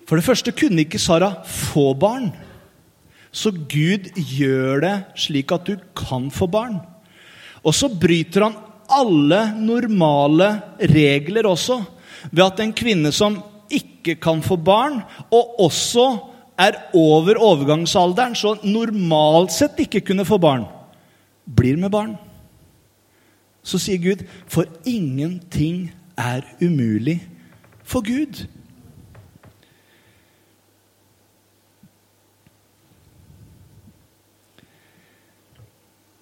For 0.07 0.15
det 0.15 0.25
første 0.25 0.55
kunne 0.55 0.85
ikke 0.85 1.01
Sara 1.01 1.33
få 1.43 1.91
barn. 1.99 2.31
Så 3.35 3.51
Gud 3.51 4.07
gjør 4.15 4.79
det 4.87 4.95
slik 5.19 5.51
at 5.53 5.67
du 5.67 5.75
kan 5.91 6.31
få 6.33 6.47
barn. 6.49 6.79
Og 7.67 7.75
så 7.75 7.91
bryter 7.91 8.47
han 8.47 8.57
alle 8.89 9.43
normale 9.59 10.53
regler 10.81 11.45
også, 11.51 11.77
ved 12.31 12.45
at 12.47 12.63
en 12.63 12.73
kvinne 12.73 13.11
som 13.13 13.37
ikke 13.69 14.17
kan 14.21 14.41
få 14.45 14.57
barn, 14.57 15.01
og 15.31 15.59
også 15.65 16.05
er 16.59 16.75
over 16.93 17.39
overgangsalderen, 17.39 18.35
så 18.35 18.57
normalt 18.63 19.53
sett 19.55 19.79
ikke 19.79 20.03
kunne 20.11 20.27
få 20.27 20.39
barn, 20.41 20.65
blir 21.45 21.79
med 21.79 21.91
barn. 21.93 22.17
Så 23.63 23.79
sier 23.81 23.99
Gud, 24.01 24.23
for 24.47 24.67
ingenting 24.87 25.89
er 26.19 26.43
umulig 26.61 27.19
for 27.83 28.03
Gud. 28.05 28.43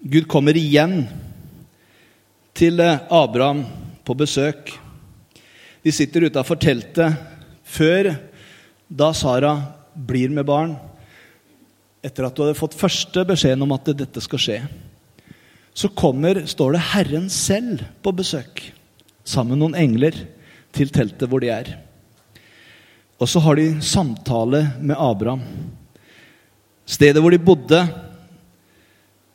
Gud 0.08 0.28
kommer 0.30 0.56
igjen 0.56 1.02
til 2.56 2.80
eh, 2.80 3.02
Abraham 3.12 3.66
på 4.08 4.16
besøk. 4.16 4.70
De 5.84 5.92
sitter 5.92 6.30
utafor 6.30 6.60
teltet 6.62 7.18
før 7.68 8.14
da 8.88 9.12
Sara 9.16 9.54
blir 9.94 10.32
med 10.34 10.48
barn. 10.48 10.76
Etter 12.06 12.28
at 12.28 12.36
du 12.36 12.44
hadde 12.46 12.58
fått 12.58 12.78
første 12.78 13.26
beskjeden 13.28 13.66
om 13.66 13.76
at 13.76 13.92
dette 13.98 14.24
skal 14.24 14.42
skje. 14.42 14.60
Så 15.78 15.92
kommer, 15.94 16.46
står 16.50 16.74
det, 16.74 16.86
Herren 16.94 17.28
selv 17.34 17.84
på 18.02 18.14
besøk 18.16 18.64
sammen 19.28 19.58
med 19.58 19.62
noen 19.66 19.78
engler 19.78 20.16
til 20.76 20.92
teltet 20.94 21.28
hvor 21.30 21.44
de 21.44 21.52
er. 21.52 21.74
Og 23.18 23.30
så 23.30 23.42
har 23.44 23.58
de 23.58 23.82
samtale 23.84 24.64
med 24.80 24.96
Abraham. 24.96 25.44
Stedet 26.88 27.22
hvor 27.22 27.34
de 27.34 27.42
bodde, 27.42 27.82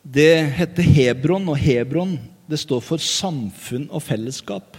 det 0.03 0.33
heter 0.57 0.87
Hebron, 0.97 1.51
og 1.51 1.59
Hebron 1.61 2.17
det 2.49 2.59
står 2.63 2.81
for 2.85 3.03
samfunn 3.03 3.89
og 3.91 4.03
fellesskap. 4.05 4.72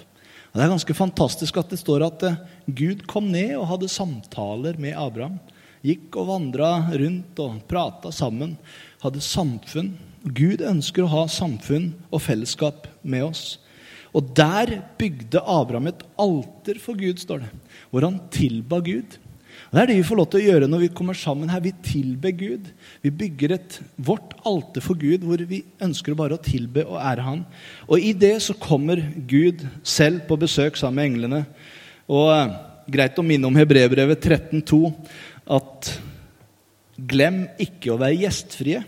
Og 0.53 0.59
Det 0.59 0.65
er 0.67 0.75
ganske 0.75 0.93
fantastisk 0.93 1.57
at 1.57 1.71
det 1.73 1.79
står 1.81 2.03
at 2.05 2.23
eh, 2.27 2.41
Gud 2.69 3.07
kom 3.09 3.31
ned 3.33 3.55
og 3.57 3.71
hadde 3.71 3.89
samtaler 3.89 4.77
med 4.77 4.93
Abraham. 4.93 5.39
Gikk 5.81 6.13
og 6.21 6.29
vandra 6.29 6.69
rundt 6.93 7.41
og 7.41 7.55
prata 7.67 8.11
sammen. 8.13 8.53
Hadde 9.01 9.23
samfunn. 9.25 9.95
Gud 10.21 10.61
ønsker 10.61 11.03
å 11.03 11.11
ha 11.11 11.23
samfunn 11.25 11.89
og 12.13 12.21
fellesskap 12.21 12.85
med 13.01 13.25
oss. 13.31 13.43
Og 14.13 14.29
der 14.37 14.75
bygde 15.01 15.41
Abraham 15.41 15.89
et 15.89 16.05
alter 16.21 16.77
for 16.79 17.01
Gud, 17.01 17.17
står 17.17 17.47
det. 17.47 17.49
Hvor 17.89 18.05
han 18.05 18.21
tilba 18.31 18.77
Gud. 18.85 19.17
Og 19.73 19.79
Det 19.79 19.81
er 19.81 19.89
det 19.89 19.95
vi 19.97 20.05
får 20.05 20.19
lov 20.19 20.27
til 20.29 20.37
å 20.37 20.45
gjøre 20.51 20.67
når 20.69 20.81
vi 20.83 20.87
kommer 20.93 21.17
sammen 21.17 21.49
her. 21.49 21.61
Vi 21.65 21.71
tilber 21.81 22.29
Gud. 22.37 22.67
Vi 23.01 23.09
bygger 23.09 23.55
et, 23.55 23.79
vårt 23.97 24.35
alter 24.45 24.85
for 24.85 24.93
Gud 25.01 25.25
hvor 25.25 25.41
vi 25.49 25.63
ønsker 25.81 26.13
bare 26.13 26.37
å 26.37 26.43
tilbe 26.45 26.83
og 26.85 26.99
ære 27.01 27.25
Han. 27.25 27.41
Og 27.89 27.97
i 27.97 28.11
det 28.13 28.35
så 28.45 28.53
kommer 28.53 29.01
Gud 29.25 29.65
selv 29.81 30.27
på 30.29 30.37
besøk 30.37 30.77
sammen 30.77 31.01
med 31.01 31.09
englene. 31.09 31.41
Og 32.05 32.29
eh, 32.35 32.53
Greit 32.93 33.17
å 33.17 33.25
minne 33.25 33.49
om 33.49 33.57
Hebrebrevet 33.57 34.21
13,2 34.29 34.83
at 35.57 35.93
glem 37.09 37.47
ikke 37.57 37.95
å 37.95 37.97
være 37.97 38.21
gjestfrie. 38.27 38.85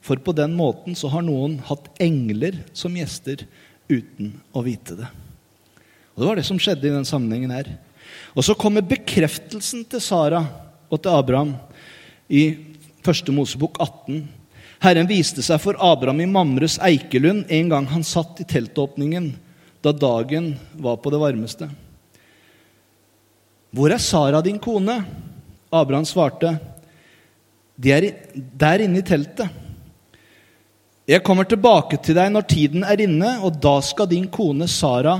For 0.00 0.24
på 0.24 0.32
den 0.40 0.56
måten 0.56 0.96
så 0.96 1.12
har 1.12 1.26
noen 1.26 1.58
hatt 1.68 1.92
engler 2.00 2.62
som 2.72 2.96
gjester 2.96 3.44
uten 3.92 4.38
å 4.56 4.64
vite 4.64 4.96
det. 5.04 5.12
Og 6.14 6.22
Det 6.22 6.30
var 6.30 6.40
det 6.40 6.48
som 6.48 6.60
skjedde 6.62 6.88
i 6.88 6.96
den 6.96 7.08
sammenhengen 7.08 7.52
her. 7.52 7.74
Og 8.34 8.44
så 8.46 8.56
kommer 8.58 8.86
bekreftelsen 8.86 9.84
til 9.88 10.02
Sara 10.02 10.42
og 10.90 11.00
til 11.00 11.14
Abraham 11.14 11.54
i 12.28 12.44
første 13.04 13.32
Mosebok 13.34 13.78
18. 13.82 14.24
Herren 14.84 15.08
viste 15.08 15.42
seg 15.44 15.60
for 15.62 15.78
Abraham 15.80 16.20
i 16.24 16.28
Mamres 16.28 16.76
eikelund 16.82 17.48
en 17.52 17.72
gang 17.72 17.88
han 17.92 18.04
satt 18.04 18.42
i 18.42 18.48
teltåpningen 18.48 19.32
da 19.84 19.92
dagen 19.92 20.54
var 20.80 20.96
på 21.00 21.12
det 21.12 21.20
varmeste. 21.20 21.68
Hvor 23.74 23.92
er 23.92 24.00
Sara, 24.00 24.40
din 24.42 24.60
kone? 24.62 25.00
Abraham 25.74 26.06
svarte, 26.06 26.54
De 27.76 27.90
er 27.90 28.04
der 28.34 28.84
inne 28.84 29.00
i 29.00 29.06
teltet. 29.06 29.50
Jeg 31.04 31.24
kommer 31.26 31.44
tilbake 31.44 31.98
til 32.00 32.14
deg 32.16 32.30
når 32.32 32.46
tiden 32.48 32.84
er 32.86 33.00
inne, 33.02 33.34
og 33.44 33.58
da 33.60 33.80
skal 33.82 34.08
din 34.08 34.28
kone 34.30 34.68
Sara 34.70 35.16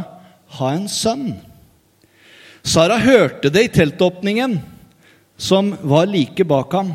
ha 0.56 0.70
en 0.72 0.86
sønn. 0.88 1.34
Sara 2.64 2.96
hørte 2.96 3.50
det 3.52 3.66
i 3.66 3.72
teltåpningen, 3.72 4.56
som 5.36 5.74
var 5.84 6.08
like 6.08 6.46
bak 6.48 6.72
ham. 6.72 6.94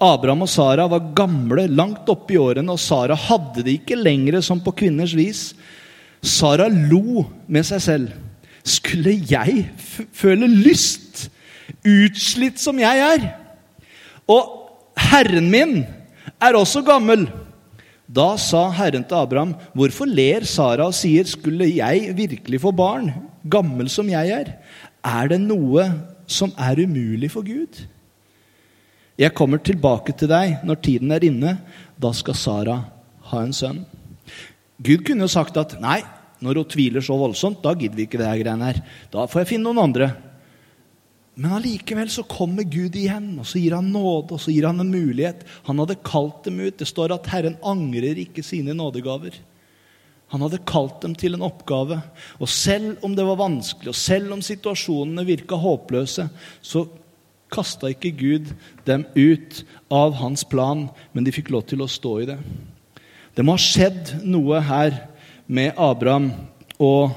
Abraham 0.00 0.46
og 0.46 0.50
Sara 0.50 0.86
var 0.88 1.12
gamle, 1.16 1.66
langt 1.68 2.08
oppe 2.08 2.34
i 2.34 2.40
årene, 2.40 2.72
og 2.72 2.80
Sara 2.80 3.16
hadde 3.18 3.62
det 3.66 3.78
ikke 3.78 4.00
lenger 4.00 4.40
som 4.42 4.62
på 4.64 4.72
kvinners 4.80 5.14
vis. 5.16 5.52
Sara 6.24 6.70
lo 6.72 7.26
med 7.46 7.68
seg 7.68 7.84
selv. 7.84 8.14
Skulle 8.64 9.18
jeg 9.28 9.66
føle 10.16 10.48
lyst, 10.48 11.28
utslitt 11.84 12.60
som 12.60 12.80
jeg 12.80 13.04
er? 13.04 13.26
Og 14.24 14.70
Herren 15.12 15.50
min 15.52 15.82
er 16.40 16.56
også 16.56 16.80
gammel. 16.86 17.26
Da 18.08 18.34
sa 18.40 18.70
Herren 18.72 19.04
til 19.04 19.16
Abraham, 19.16 19.54
'Hvorfor 19.76 20.08
ler 20.08 20.44
Sara 20.44 20.86
og 20.86 20.94
sier:" 20.94 21.24
'Skulle 21.24 21.68
jeg 21.76 22.16
virkelig 22.16 22.60
få 22.60 22.70
barn, 22.72 23.12
gammel 23.48 23.88
som 23.88 24.08
jeg 24.08 24.30
er?' 24.30 24.63
Er 25.04 25.28
det 25.28 25.40
noe 25.44 25.84
som 26.26 26.54
er 26.56 26.80
umulig 26.80 27.30
for 27.34 27.44
Gud? 27.44 27.82
Jeg 29.20 29.34
kommer 29.36 29.60
tilbake 29.62 30.14
til 30.18 30.30
deg 30.32 30.64
når 30.66 30.80
tiden 30.82 31.12
er 31.14 31.26
inne. 31.26 31.58
Da 32.00 32.10
skal 32.16 32.38
Sara 32.38 32.78
ha 33.30 33.42
en 33.44 33.54
sønn. 33.54 33.84
Gud 34.82 35.04
kunne 35.06 35.28
jo 35.28 35.30
sagt 35.30 35.58
at 35.60 35.76
nei, 35.82 36.00
når 36.42 36.60
hun 36.60 36.70
tviler 36.72 37.04
så 37.04 37.16
voldsomt, 37.16 37.62
da 37.62 37.76
gidder 37.78 38.00
vi 38.00 38.08
ikke 38.08 38.18
det 38.20 38.26
her 38.26 38.40
greiene 38.40 38.70
her. 38.72 38.80
Da 39.12 39.28
får 39.30 39.44
jeg 39.44 39.52
finne 39.54 39.68
noen 39.68 39.84
andre. 39.84 40.10
Men 41.34 41.56
allikevel 41.56 42.10
så 42.12 42.24
kommer 42.30 42.66
Gud 42.66 42.94
igjen, 42.98 43.32
og 43.42 43.46
så 43.48 43.58
gir 43.58 43.74
han 43.74 43.88
nåde 43.90 44.36
og 44.36 44.42
så 44.42 44.52
gir 44.54 44.66
han 44.68 44.82
en 44.82 44.92
mulighet. 44.92 45.42
Han 45.68 45.80
hadde 45.82 46.02
kalt 46.06 46.44
dem 46.46 46.60
ut. 46.62 46.76
Det 46.78 46.88
står 46.90 47.14
at 47.16 47.30
Herren 47.30 47.56
angrer 47.62 48.20
ikke 48.22 48.44
sine 48.46 48.74
nådegaver. 48.76 49.38
Han 50.34 50.42
hadde 50.42 50.64
kalt 50.66 50.98
dem 51.04 51.12
til 51.14 51.36
en 51.36 51.44
oppgave. 51.46 52.00
Og 52.42 52.50
selv 52.50 53.04
om 53.06 53.12
det 53.14 53.22
var 53.22 53.38
vanskelig, 53.38 53.92
og 53.92 53.98
selv 53.98 54.34
om 54.34 54.42
situasjonene 54.42 55.22
virka 55.28 55.54
håpløse, 55.62 56.26
så 56.58 56.82
kasta 57.54 57.92
ikke 57.92 58.10
Gud 58.18 58.50
dem 58.88 59.04
ut 59.14 59.60
av 59.94 60.16
hans 60.18 60.42
plan, 60.50 60.88
men 61.14 61.26
de 61.26 61.34
fikk 61.34 61.52
lov 61.54 61.68
til 61.70 61.84
å 61.84 61.90
stå 61.90 62.16
i 62.24 62.26
det. 62.32 62.38
Det 63.38 63.46
må 63.46 63.54
ha 63.54 63.62
skjedd 63.62 64.16
noe 64.26 64.58
her 64.66 64.96
med 65.46 65.78
Abraham 65.78 66.32
og 66.82 67.14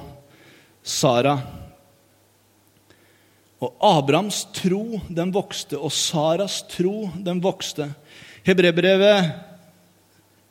Sara. 0.86 1.39
Og 3.58 3.73
Abrahams 3.82 4.43
tro, 4.53 4.99
den 5.10 5.34
vokste, 5.34 5.82
og 5.82 5.89
Saras 5.89 6.62
tro, 6.69 7.08
den 7.17 7.41
vokste. 7.41 7.89
Hebrebrevet 8.45 9.47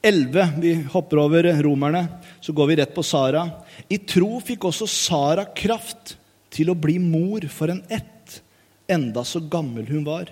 11, 0.06 0.48
vi 0.62 0.72
hopper 0.92 1.18
over 1.18 1.48
romerne, 1.62 2.04
så 2.40 2.52
går 2.54 2.66
vi 2.70 2.76
rett 2.78 2.94
på 2.94 3.02
Sara. 3.02 3.42
I 3.90 3.98
tro 3.98 4.36
fikk 4.44 4.68
også 4.68 4.86
Sara 4.86 5.48
kraft 5.50 6.14
til 6.54 6.70
å 6.70 6.78
bli 6.78 7.00
mor 7.02 7.42
for 7.50 7.72
en 7.72 7.82
ett, 7.90 8.38
enda 8.86 9.24
så 9.26 9.42
gammel 9.42 9.88
hun 9.90 10.04
var. 10.06 10.30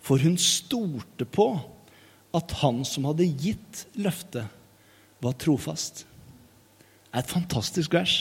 For 0.00 0.22
hun 0.22 0.38
stolte 0.40 1.26
på 1.28 1.50
at 2.32 2.54
han 2.62 2.80
som 2.88 3.10
hadde 3.10 3.28
gitt 3.28 3.84
løftet, 4.00 4.48
var 5.22 5.36
trofast. 5.38 6.02
Det 7.12 7.20
er 7.20 7.20
et 7.20 7.34
fantastisk 7.34 7.92
vers. 7.94 8.14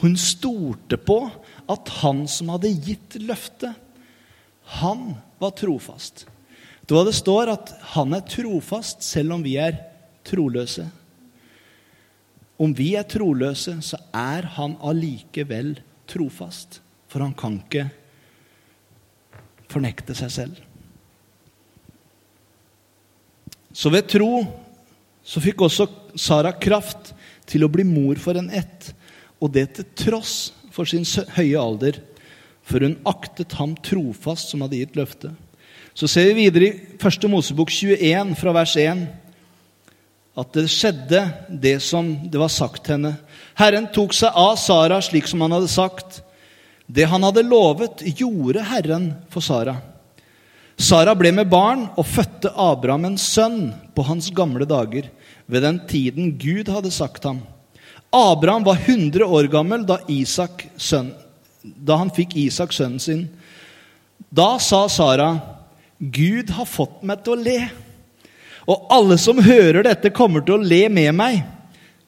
Hun 0.00 0.16
stolte 0.18 0.96
på 0.98 1.18
at 1.70 1.92
han 2.00 2.24
som 2.28 2.50
hadde 2.54 2.72
gitt 2.72 3.18
løftet, 3.20 3.76
han 4.80 5.12
var 5.38 5.52
trofast. 5.60 6.24
Da 6.86 7.04
det 7.06 7.14
står 7.18 7.52
at 7.52 7.70
han 7.92 8.16
er 8.16 8.24
trofast 8.26 9.04
selv 9.06 9.36
om 9.36 9.44
vi 9.44 9.54
er 9.60 9.78
troløse. 10.26 10.86
Om 12.56 12.72
vi 12.76 12.94
er 12.96 13.06
troløse, 13.08 13.76
så 13.84 14.00
er 14.16 14.48
han 14.56 14.76
allikevel 14.80 15.76
trofast. 16.08 16.80
For 17.12 17.22
han 17.22 17.34
kan 17.36 17.60
ikke 17.60 17.86
fornekte 19.70 20.16
seg 20.16 20.32
selv. 20.32 20.62
Så 23.76 23.92
ved 23.92 24.08
tro 24.08 24.30
så 25.26 25.42
fikk 25.42 25.66
også 25.66 25.88
Sara 26.16 26.54
kraft 26.56 27.12
til 27.50 27.66
å 27.66 27.70
bli 27.70 27.84
mor 27.84 28.18
for 28.22 28.38
en 28.38 28.48
ett 28.54 28.92
og 29.42 29.52
det 29.52 29.66
til 29.76 29.88
tross 30.06 30.36
for 30.72 30.88
sin 30.88 31.04
høye 31.36 31.60
alder, 31.60 31.98
for 32.66 32.82
hun 32.82 32.96
aktet 33.08 33.52
ham 33.58 33.74
trofast 33.84 34.52
som 34.52 34.64
hadde 34.64 34.80
gitt 34.80 34.96
løftet. 34.96 35.34
Så 35.96 36.08
ser 36.10 36.30
vi 36.30 36.46
videre 36.46 36.68
i 36.68 36.96
1. 36.96 37.28
Mosebok 37.32 37.70
21, 37.72 38.34
fra 38.36 38.52
vers 38.56 38.74
1, 38.80 39.04
at 40.36 40.52
det 40.52 40.66
skjedde 40.68 41.22
det 41.48 41.78
som 41.80 42.10
det 42.28 42.38
var 42.38 42.52
sagt 42.52 42.90
henne. 42.92 43.14
Herren 43.56 43.88
tok 43.92 44.12
seg 44.14 44.36
av 44.36 44.58
Sara 44.60 45.00
slik 45.04 45.28
som 45.30 45.40
han 45.44 45.54
hadde 45.56 45.72
sagt. 45.72 46.20
Det 46.86 47.08
han 47.08 47.24
hadde 47.24 47.46
lovet, 47.46 48.04
gjorde 48.04 48.64
Herren 48.68 49.10
for 49.32 49.44
Sara. 49.44 49.78
Sara 50.76 51.14
ble 51.16 51.32
med 51.32 51.48
barn 51.48 51.86
og 51.96 52.04
fødte 52.04 52.52
Abraham 52.52 53.08
en 53.08 53.18
sønn 53.18 53.70
på 53.96 54.04
hans 54.04 54.28
gamle 54.28 54.68
dager, 54.68 55.08
ved 55.48 55.64
den 55.64 55.80
tiden 55.88 56.34
Gud 56.36 56.68
hadde 56.68 56.92
sagt 56.92 57.24
ham. 57.24 57.40
Abraham 58.12 58.66
var 58.66 58.78
100 58.84 59.24
år 59.24 59.48
gammel 59.50 59.86
da, 59.88 59.98
Isak, 60.12 60.66
sønn, 60.76 61.14
da 61.62 61.96
han 62.02 62.12
fikk 62.12 62.36
Isak 62.36 62.76
sønnen 62.76 63.00
sin. 63.00 63.24
Da 64.28 64.58
sa 64.60 64.84
Sara, 64.92 65.32
'Gud 65.96 66.52
har 66.52 66.68
fått 66.68 67.02
meg 67.02 67.24
til 67.24 67.32
å 67.32 67.40
le.' 67.40 67.85
Og 68.66 68.88
alle 68.90 69.18
som 69.18 69.38
hører 69.42 69.86
dette, 69.86 70.10
kommer 70.14 70.42
til 70.42 70.56
å 70.56 70.66
le 70.66 70.88
med 70.90 71.12
meg. 71.14 71.44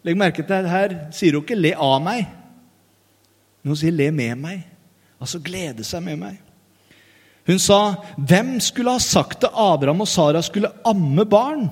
Legg 0.07 0.19
merke 0.19 0.43
til 0.43 0.57
at 0.59 0.71
her 0.71 0.97
sier 1.15 1.37
hun 1.37 1.45
ikke 1.45 1.59
'le 1.59 1.75
av 1.75 2.03
meg', 2.03 2.27
men 3.63 3.71
hun 3.71 3.77
sier 3.77 3.93
'le 3.93 4.11
med 4.11 4.39
meg'. 4.39 4.63
Altså 5.21 5.39
glede 5.39 5.85
seg 5.85 6.03
med 6.03 6.19
meg. 6.19 6.39
Hun 7.47 7.59
sa, 7.59 7.97
'Hvem 8.17 8.61
skulle 8.61 8.91
ha 8.91 8.99
sagt 8.99 9.41
til 9.41 9.49
Abraham 9.55 10.01
og 10.01 10.09
Sara 10.09 10.43
skulle 10.43 10.73
amme 10.85 11.25
barn?' 11.25 11.71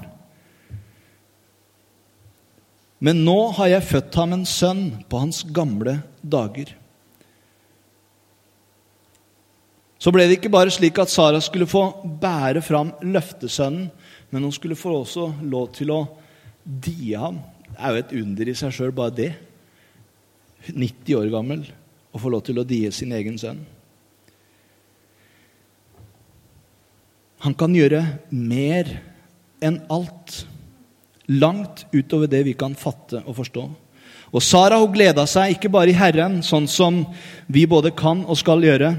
Men 3.01 3.25
nå 3.25 3.53
har 3.53 3.67
jeg 3.67 3.83
født 3.83 4.15
ham 4.15 4.33
en 4.33 4.47
sønn 4.47 5.05
på 5.09 5.19
hans 5.19 5.43
gamle 5.43 6.03
dager. 6.25 6.71
Så 9.99 10.13
ble 10.13 10.25
det 10.25 10.39
ikke 10.39 10.53
bare 10.53 10.73
slik 10.73 10.99
at 10.99 11.13
Sara 11.13 11.41
skulle 11.41 11.69
få 11.69 11.83
bære 12.21 12.63
fram 12.65 12.93
løftesønnen, 13.03 13.91
men 14.31 14.43
hun 14.43 14.55
skulle 14.55 14.79
få 14.79 14.93
også 15.03 15.29
lov 15.47 15.71
til 15.77 15.93
å 15.95 16.01
die 16.65 17.15
ham. 17.19 17.39
Det 17.67 17.79
er 17.79 17.93
jo 17.93 18.03
et 18.03 18.15
under 18.21 18.49
i 18.51 18.57
seg 18.59 18.75
sjøl, 18.75 18.95
bare 18.95 19.15
det. 19.15 19.33
90 20.67 21.19
år 21.21 21.31
gammel 21.31 21.63
og 22.11 22.23
få 22.23 22.33
lov 22.33 22.43
til 22.47 22.59
å 22.59 22.67
die 22.67 22.89
sin 22.95 23.13
egen 23.15 23.37
sønn. 23.39 23.61
Han 27.45 27.55
kan 27.55 27.75
gjøre 27.77 28.01
mer 28.33 28.89
enn 29.63 29.83
alt. 29.93 30.41
Langt 31.31 31.85
utover 31.93 32.31
det 32.31 32.43
vi 32.47 32.55
kan 32.59 32.75
fatte 32.79 33.21
og 33.27 33.37
forstå. 33.39 33.67
Og 34.35 34.43
Sara 34.43 34.79
hun 34.81 34.93
gleda 34.95 35.25
seg 35.31 35.55
ikke 35.55 35.71
bare 35.73 35.93
i 35.93 35.97
Herren, 35.97 36.41
sånn 36.43 36.67
som 36.71 37.05
vi 37.47 37.65
både 37.71 37.93
kan 37.95 38.25
og 38.27 38.39
skal 38.41 38.65
gjøre, 38.67 38.91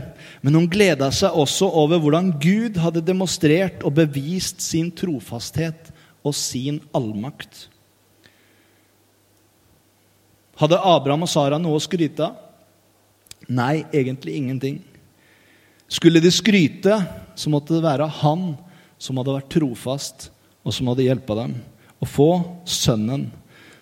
men 0.45 0.55
hun 0.55 0.69
gleda 0.71 1.09
seg 1.11 1.35
også 1.35 1.67
over 1.81 1.99
hvordan 2.01 2.31
Gud 2.39 2.77
hadde 2.79 3.03
demonstrert 3.03 3.83
og 3.83 3.97
bevist 3.97 4.61
sin 4.63 4.91
trofasthet 4.95 5.91
og 6.23 6.35
sin 6.37 6.79
allmakt. 6.95 7.67
Hadde 10.57 10.79
Abraham 10.79 11.25
og 11.27 11.31
Sara 11.31 11.59
noe 11.61 11.77
å 11.77 11.83
skryte 11.83 12.29
av? 12.29 12.43
Nei, 13.47 13.85
egentlig 13.95 14.33
ingenting. 14.39 14.79
Skulle 15.87 16.19
de 16.19 16.31
skryte, 16.33 16.97
så 17.37 17.51
måtte 17.51 17.77
det 17.77 17.85
være 17.85 18.09
han 18.23 18.49
som 18.99 19.19
hadde 19.19 19.35
vært 19.37 19.51
trofast, 19.53 20.29
og 20.65 20.73
som 20.75 20.89
hadde 20.91 21.05
hjulpet 21.05 21.39
dem 21.39 21.53
å 22.03 22.07
få 22.09 22.31
sønnen 22.67 23.29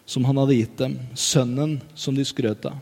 som 0.06 0.26
han 0.26 0.38
hadde 0.38 0.58
gitt 0.58 0.78
dem, 0.78 1.00
sønnen 1.18 1.80
som 1.98 2.16
de 2.18 2.26
skrøt 2.26 2.68
av. 2.70 2.78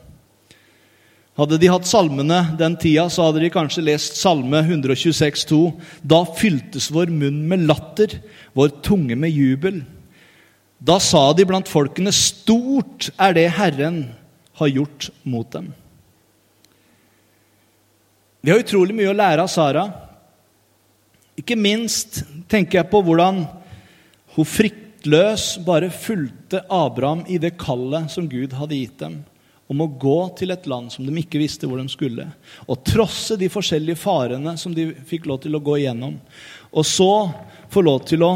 Hadde 1.33 1.57
de 1.57 1.69
hatt 1.71 1.87
salmene 1.89 2.39
den 2.59 2.75
tida, 2.77 3.07
så 3.09 3.25
hadde 3.25 3.41
de 3.41 3.49
kanskje 3.53 3.81
lest 3.87 4.19
Salme 4.19 4.59
126, 4.61 5.47
126,2. 5.49 5.61
Da 6.05 6.21
fyltes 6.37 6.91
vår 6.93 7.09
munn 7.09 7.39
med 7.49 7.65
latter, 7.65 8.19
vår 8.53 8.75
tunge 8.85 9.17
med 9.17 9.33
jubel. 9.33 9.81
Da 10.77 10.99
sa 11.01 11.31
de 11.33 11.47
blant 11.49 11.71
folkene, 11.71 12.13
stort 12.13 13.09
er 13.17 13.33
det 13.33 13.47
Herren 13.57 14.03
har 14.59 14.69
gjort 14.69 15.09
mot 15.25 15.49
dem. 15.49 15.71
Vi 18.43 18.51
har 18.51 18.61
utrolig 18.61 18.93
mye 18.93 19.09
å 19.09 19.17
lære 19.17 19.45
av 19.45 19.49
Sara. 19.49 19.87
Ikke 21.39 21.57
minst 21.57 22.21
tenker 22.51 22.81
jeg 22.81 22.91
på 22.91 23.01
hvordan 23.01 23.45
hun 24.35 24.49
frykt, 24.49 24.82
maktløs 25.03 25.57
bare 25.65 25.89
fulgte 25.91 26.63
Abraham 26.71 27.25
i 27.27 27.37
det 27.37 27.57
kallet 27.59 28.09
som 28.09 28.29
Gud 28.29 28.53
hadde 28.53 28.75
gitt 28.75 28.99
dem, 28.99 29.25
om 29.67 29.81
å 29.81 29.87
gå 29.99 30.29
til 30.37 30.51
et 30.51 30.65
land 30.65 30.91
som 30.91 31.05
de 31.05 31.11
ikke 31.19 31.41
visste 31.41 31.67
hvor 31.67 31.77
de 31.77 31.89
skulle, 31.91 32.31
og 32.67 32.85
trosse 32.87 33.35
de 33.35 33.49
forskjellige 33.51 33.99
farene 33.99 34.55
som 34.57 34.73
de 34.73 34.93
fikk 35.03 35.27
lov 35.27 35.41
til 35.43 35.55
å 35.55 35.59
gå 35.59 35.81
igjennom. 35.81 36.15
Og 36.71 36.85
så 36.87 37.33
få 37.69 37.83
lov 37.83 38.05
til 38.07 38.23
å 38.23 38.31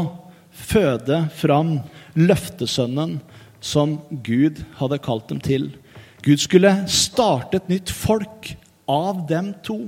føde 0.52 1.30
fram 1.32 1.78
løftesønnen 2.18 3.18
som 3.60 3.98
Gud 4.10 4.60
hadde 4.76 5.00
kalt 5.00 5.28
dem 5.32 5.40
til. 5.40 5.70
Gud 6.20 6.38
skulle 6.38 6.84
starte 6.84 7.62
et 7.62 7.72
nytt 7.72 7.88
folk 7.88 8.52
av 8.88 9.24
dem 9.28 9.54
to. 9.64 9.86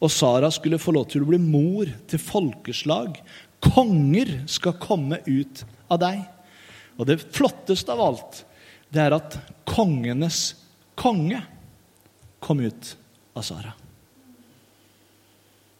Og 0.00 0.12
Sara 0.12 0.48
skulle 0.52 0.80
få 0.80 0.96
lov 0.96 1.10
til 1.12 1.24
å 1.24 1.28
bli 1.28 1.40
mor 1.40 1.92
til 2.08 2.20
folkeslag. 2.20 3.16
Konger 3.60 4.38
skal 4.48 4.80
komme 4.80 5.20
ut 5.26 5.66
av 5.88 6.00
deg. 6.02 6.22
Og 6.96 7.08
det 7.08 7.20
flotteste 7.20 7.92
av 7.92 8.02
alt, 8.02 8.42
det 8.88 9.02
er 9.02 9.16
at 9.16 9.38
kongenes 9.68 10.54
konge 10.96 11.42
kom 12.40 12.62
ut 12.64 12.92
av 13.36 13.44
Sara. 13.44 13.72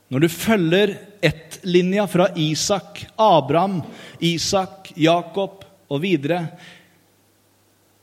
Når 0.08 0.22
du 0.22 0.28
følger 0.30 0.92
ett-linja 1.24 2.06
fra 2.06 2.28
Isak, 2.38 3.06
Abraham, 3.16 3.80
Isak, 4.22 4.92
Jakob 4.94 5.64
og 5.88 6.02
videre 6.02 6.46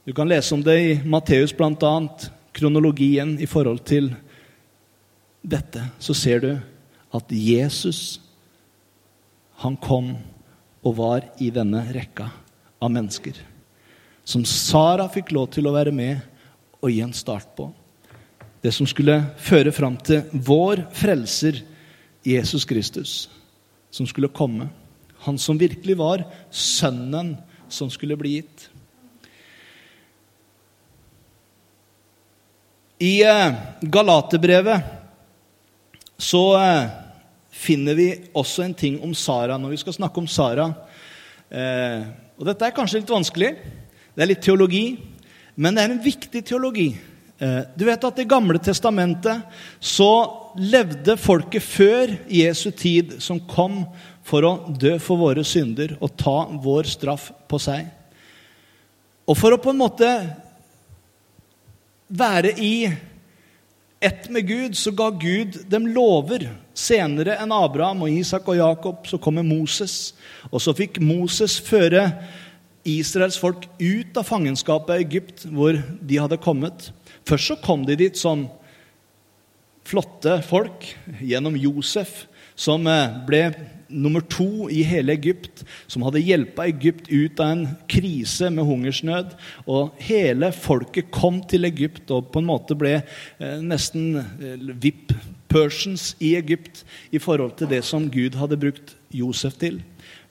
Du 0.04 0.12
kan 0.12 0.28
lese 0.28 0.52
om 0.52 0.60
det 0.60 0.74
i 0.84 0.96
Matteus 1.08 1.54
bl.a., 1.56 1.92
kronologien 2.52 3.38
i 3.40 3.48
forhold 3.48 3.86
til 3.88 4.10
dette. 5.40 5.80
Så 5.96 6.12
ser 6.12 6.44
du 6.44 6.50
at 7.16 7.32
Jesus, 7.32 8.20
han 9.64 9.78
kom 9.80 10.12
og 10.84 10.98
var 11.00 11.26
i 11.42 11.50
denne 11.54 11.86
rekka 11.96 12.30
av 12.84 12.92
mennesker. 12.92 13.38
Som 14.24 14.46
Sara 14.48 15.08
fikk 15.12 15.32
lov 15.36 15.50
til 15.56 15.68
å 15.68 15.76
være 15.76 15.92
med 15.96 16.20
og 16.84 16.92
gi 16.92 17.02
en 17.04 17.16
start 17.16 17.56
på. 17.58 17.70
Det 18.64 18.72
som 18.72 18.88
skulle 18.88 19.18
føre 19.44 19.72
fram 19.76 19.98
til 20.00 20.24
vår 20.32 20.86
frelser 20.96 21.60
Jesus 22.24 22.64
Kristus, 22.68 23.30
som 23.92 24.08
skulle 24.08 24.32
komme. 24.32 24.70
Han 25.26 25.40
som 25.40 25.60
virkelig 25.60 25.98
var 26.00 26.24
sønnen 26.52 27.36
som 27.72 27.92
skulle 27.92 28.16
bli 28.20 28.38
gitt. 28.38 28.70
I 33.04 33.24
eh, 33.28 33.56
Galaterbrevet 33.82 34.84
så 36.18 36.44
eh, 36.60 37.03
finner 37.54 37.98
vi 37.98 38.10
også 38.34 38.66
en 38.66 38.76
ting 38.78 39.00
om 39.06 39.14
Sara 39.18 39.60
når 39.62 39.76
vi 39.76 39.82
skal 39.84 39.98
snakke 40.00 40.22
om 40.22 40.28
Sara. 40.30 40.68
Eh, 41.54 42.06
og 42.40 42.48
dette 42.50 42.68
er 42.68 42.76
kanskje 42.76 43.04
litt 43.04 43.14
vanskelig. 43.14 43.54
Det 44.14 44.26
er 44.26 44.32
litt 44.32 44.44
teologi. 44.46 44.86
Men 45.56 45.76
det 45.76 45.84
er 45.84 45.94
en 45.94 46.04
viktig 46.04 46.42
teologi. 46.50 46.92
Du 47.76 47.84
vet 47.86 48.06
at 48.08 48.20
I 48.22 48.26
Gamle 48.30 48.58
testamentet 48.64 49.44
så 49.84 50.08
levde 50.56 51.18
folket 51.20 51.66
før 51.66 52.14
Jesu 52.32 52.70
tid, 52.72 53.18
som 53.22 53.42
kom 53.50 53.82
for 54.26 54.48
å 54.48 54.54
dø 54.70 54.96
for 55.04 55.20
våre 55.20 55.44
synder 55.46 55.96
og 56.00 56.16
ta 56.20 56.38
vår 56.64 56.90
straff 56.90 57.30
på 57.50 57.60
seg. 57.62 57.90
Og 59.28 59.38
for 59.40 59.56
å 59.56 59.62
på 59.62 59.72
en 59.72 59.82
måte 59.82 60.10
være 62.14 62.54
i 62.60 62.76
ett 64.04 64.30
med 64.30 64.48
Gud, 64.48 64.78
så 64.78 64.92
ga 64.92 65.10
Gud 65.10 65.58
dem 65.72 65.88
lover. 65.96 66.50
Senere 66.76 67.38
enn 67.40 67.54
Abraham 67.56 68.04
og 68.06 68.12
Isak 68.12 68.48
og 68.52 68.58
Jakob 68.60 69.08
så 69.08 69.20
kommer 69.22 69.46
Moses. 69.48 70.14
Og 70.52 70.62
så 70.64 70.74
fikk 70.76 71.00
Moses 71.04 71.60
føre 71.64 72.10
Israels 72.84 73.38
folk 73.40 73.70
ut 73.80 74.18
av 74.20 74.28
fangenskapet 74.28 74.98
i 74.98 75.06
Egypt, 75.06 75.46
hvor 75.48 75.78
de 75.80 76.20
hadde 76.20 76.42
kommet. 76.44 76.90
Først 77.28 77.54
så 77.54 77.60
kom 77.64 77.86
de 77.88 77.96
dit 78.00 78.20
som 78.20 78.48
flotte 79.88 80.40
folk 80.48 80.90
gjennom 81.24 81.56
Josef, 81.60 82.26
som 82.56 82.88
eh, 82.88 83.16
ble 83.28 83.46
nummer 83.94 84.22
to 84.22 84.70
i 84.74 84.82
hele 84.84 85.14
Egypt, 85.14 85.64
som 85.88 86.04
hadde 86.08 86.24
hjulpet 86.24 86.66
Egypt 86.66 87.10
ut 87.12 87.42
av 87.44 87.52
en 87.54 87.64
krise 87.90 88.50
med 88.54 88.66
hungersnød. 88.68 89.36
Og 89.70 89.94
hele 90.02 90.50
folket 90.56 91.12
kom 91.14 91.42
til 91.50 91.70
Egypt 91.70 92.12
og 92.14 92.32
på 92.34 92.42
en 92.42 92.50
måte 92.50 92.78
ble 92.80 92.96
eh, 93.00 93.60
nesten 93.62 94.18
eh, 94.18 94.58
VIP-persons 94.74 96.14
i 96.24 96.36
Egypt 96.40 96.84
i 97.14 97.22
forhold 97.22 97.58
til 97.60 97.72
det 97.74 97.84
som 97.88 98.10
Gud 98.12 98.38
hadde 98.40 98.60
brukt 98.62 98.96
Josef 99.14 99.60
til. 99.62 99.82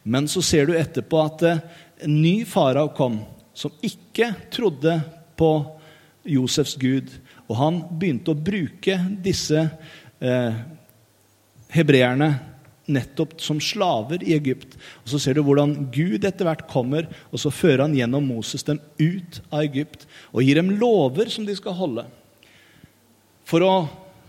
Men 0.02 0.26
så 0.30 0.42
ser 0.42 0.66
du 0.66 0.74
etterpå 0.74 1.20
at 1.22 1.46
en 1.46 2.16
ny 2.18 2.42
farao 2.48 2.90
kom, 2.96 3.20
som 3.54 3.70
ikke 3.85 4.32
trodde 4.50 4.98
på 5.38 5.52
Josefs 6.26 6.74
Gud. 6.80 7.11
Og 7.46 7.58
han 7.58 7.82
begynte 7.98 8.32
å 8.32 8.38
bruke 8.38 8.96
disse 9.22 9.62
eh, 10.22 10.62
hebreerne 11.72 12.35
nettopp 12.90 13.37
som 13.40 13.61
slaver 13.62 14.22
i 14.24 14.35
Egypt. 14.37 14.74
Og 15.04 15.12
Så 15.12 15.20
ser 15.22 15.37
du 15.37 15.42
hvordan 15.46 15.74
Gud 15.94 16.24
etter 16.24 16.46
hvert 16.46 16.66
kommer, 16.70 17.08
og 17.30 17.40
så 17.40 17.52
fører 17.54 17.87
han 17.87 17.96
gjennom 17.96 18.26
Moses 18.26 18.64
dem 18.66 18.80
ut 18.98 19.40
av 19.50 19.62
Egypt 19.62 20.06
og 20.32 20.42
gir 20.42 20.58
dem 20.58 20.74
lover 20.80 21.30
som 21.32 21.46
de 21.46 21.56
skal 21.56 21.76
holde. 21.78 22.06
For 23.48 23.64
å, 23.64 23.74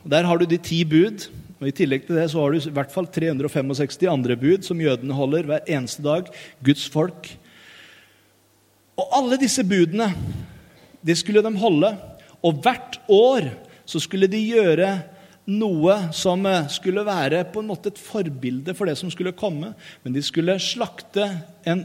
Der 0.04 0.26
har 0.28 0.38
du 0.38 0.46
de 0.46 0.58
ti 0.58 0.84
bud. 0.84 1.30
og 1.62 1.68
I 1.68 1.72
tillegg 1.72 2.06
til 2.06 2.18
det 2.18 2.30
så 2.30 2.42
har 2.42 2.52
du 2.52 2.58
i 2.60 2.74
hvert 2.76 2.92
fall 2.92 3.08
365 3.08 4.10
andre 4.12 4.36
bud 4.36 4.66
som 4.68 4.82
jødene 4.82 5.16
holder 5.16 5.44
hver 5.48 5.62
eneste 5.64 6.04
dag. 6.04 6.28
Guds 6.62 6.90
folk. 6.92 7.30
Og 9.00 9.08
alle 9.16 9.40
disse 9.40 9.64
budene 9.64 10.14
det 11.02 11.16
skulle 11.18 11.42
de 11.42 11.56
holde. 11.56 11.96
Og 12.44 12.60
hvert 12.60 13.00
år 13.08 13.48
så 13.86 14.00
skulle 14.00 14.28
de 14.28 14.44
gjøre 14.44 14.90
noe 15.50 15.96
som 16.16 16.46
eh, 16.48 16.70
skulle 16.72 17.04
være 17.08 17.44
på 17.52 17.64
en 17.64 17.70
måte 17.72 17.92
et 17.92 18.00
forbilde 18.00 18.76
for 18.78 18.90
det 18.90 18.96
som 19.00 19.12
skulle 19.12 19.36
komme. 19.36 19.74
Men 20.04 20.16
de 20.16 20.24
skulle 20.24 20.56
slakte 20.62 21.28
en, 21.68 21.84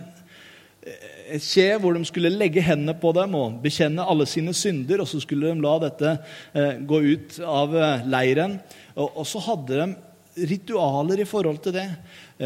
eh, 0.86 1.36
et 1.38 1.80
hvor 1.82 1.96
de 1.96 2.04
skulle 2.08 2.32
legge 2.32 2.62
hendene 2.64 2.94
på 2.98 3.12
dem 3.16 3.34
og 3.38 3.58
bekjenne 3.64 4.06
alle 4.06 4.26
sine 4.30 4.54
synder. 4.54 5.02
Og 5.02 5.10
så 5.10 5.20
skulle 5.22 5.50
de 5.50 5.64
la 5.64 5.78
dette 5.88 6.14
eh, 6.54 6.78
gå 6.78 7.02
ut 7.14 7.40
av 7.44 7.74
leiren. 8.06 8.58
Og, 8.98 9.24
så 9.26 9.42
hadde 9.50 9.82
de 9.82 10.46
ritualer 10.48 11.20
i 11.22 11.26
forhold 11.26 11.58
til 11.64 11.74
det. 11.74 11.88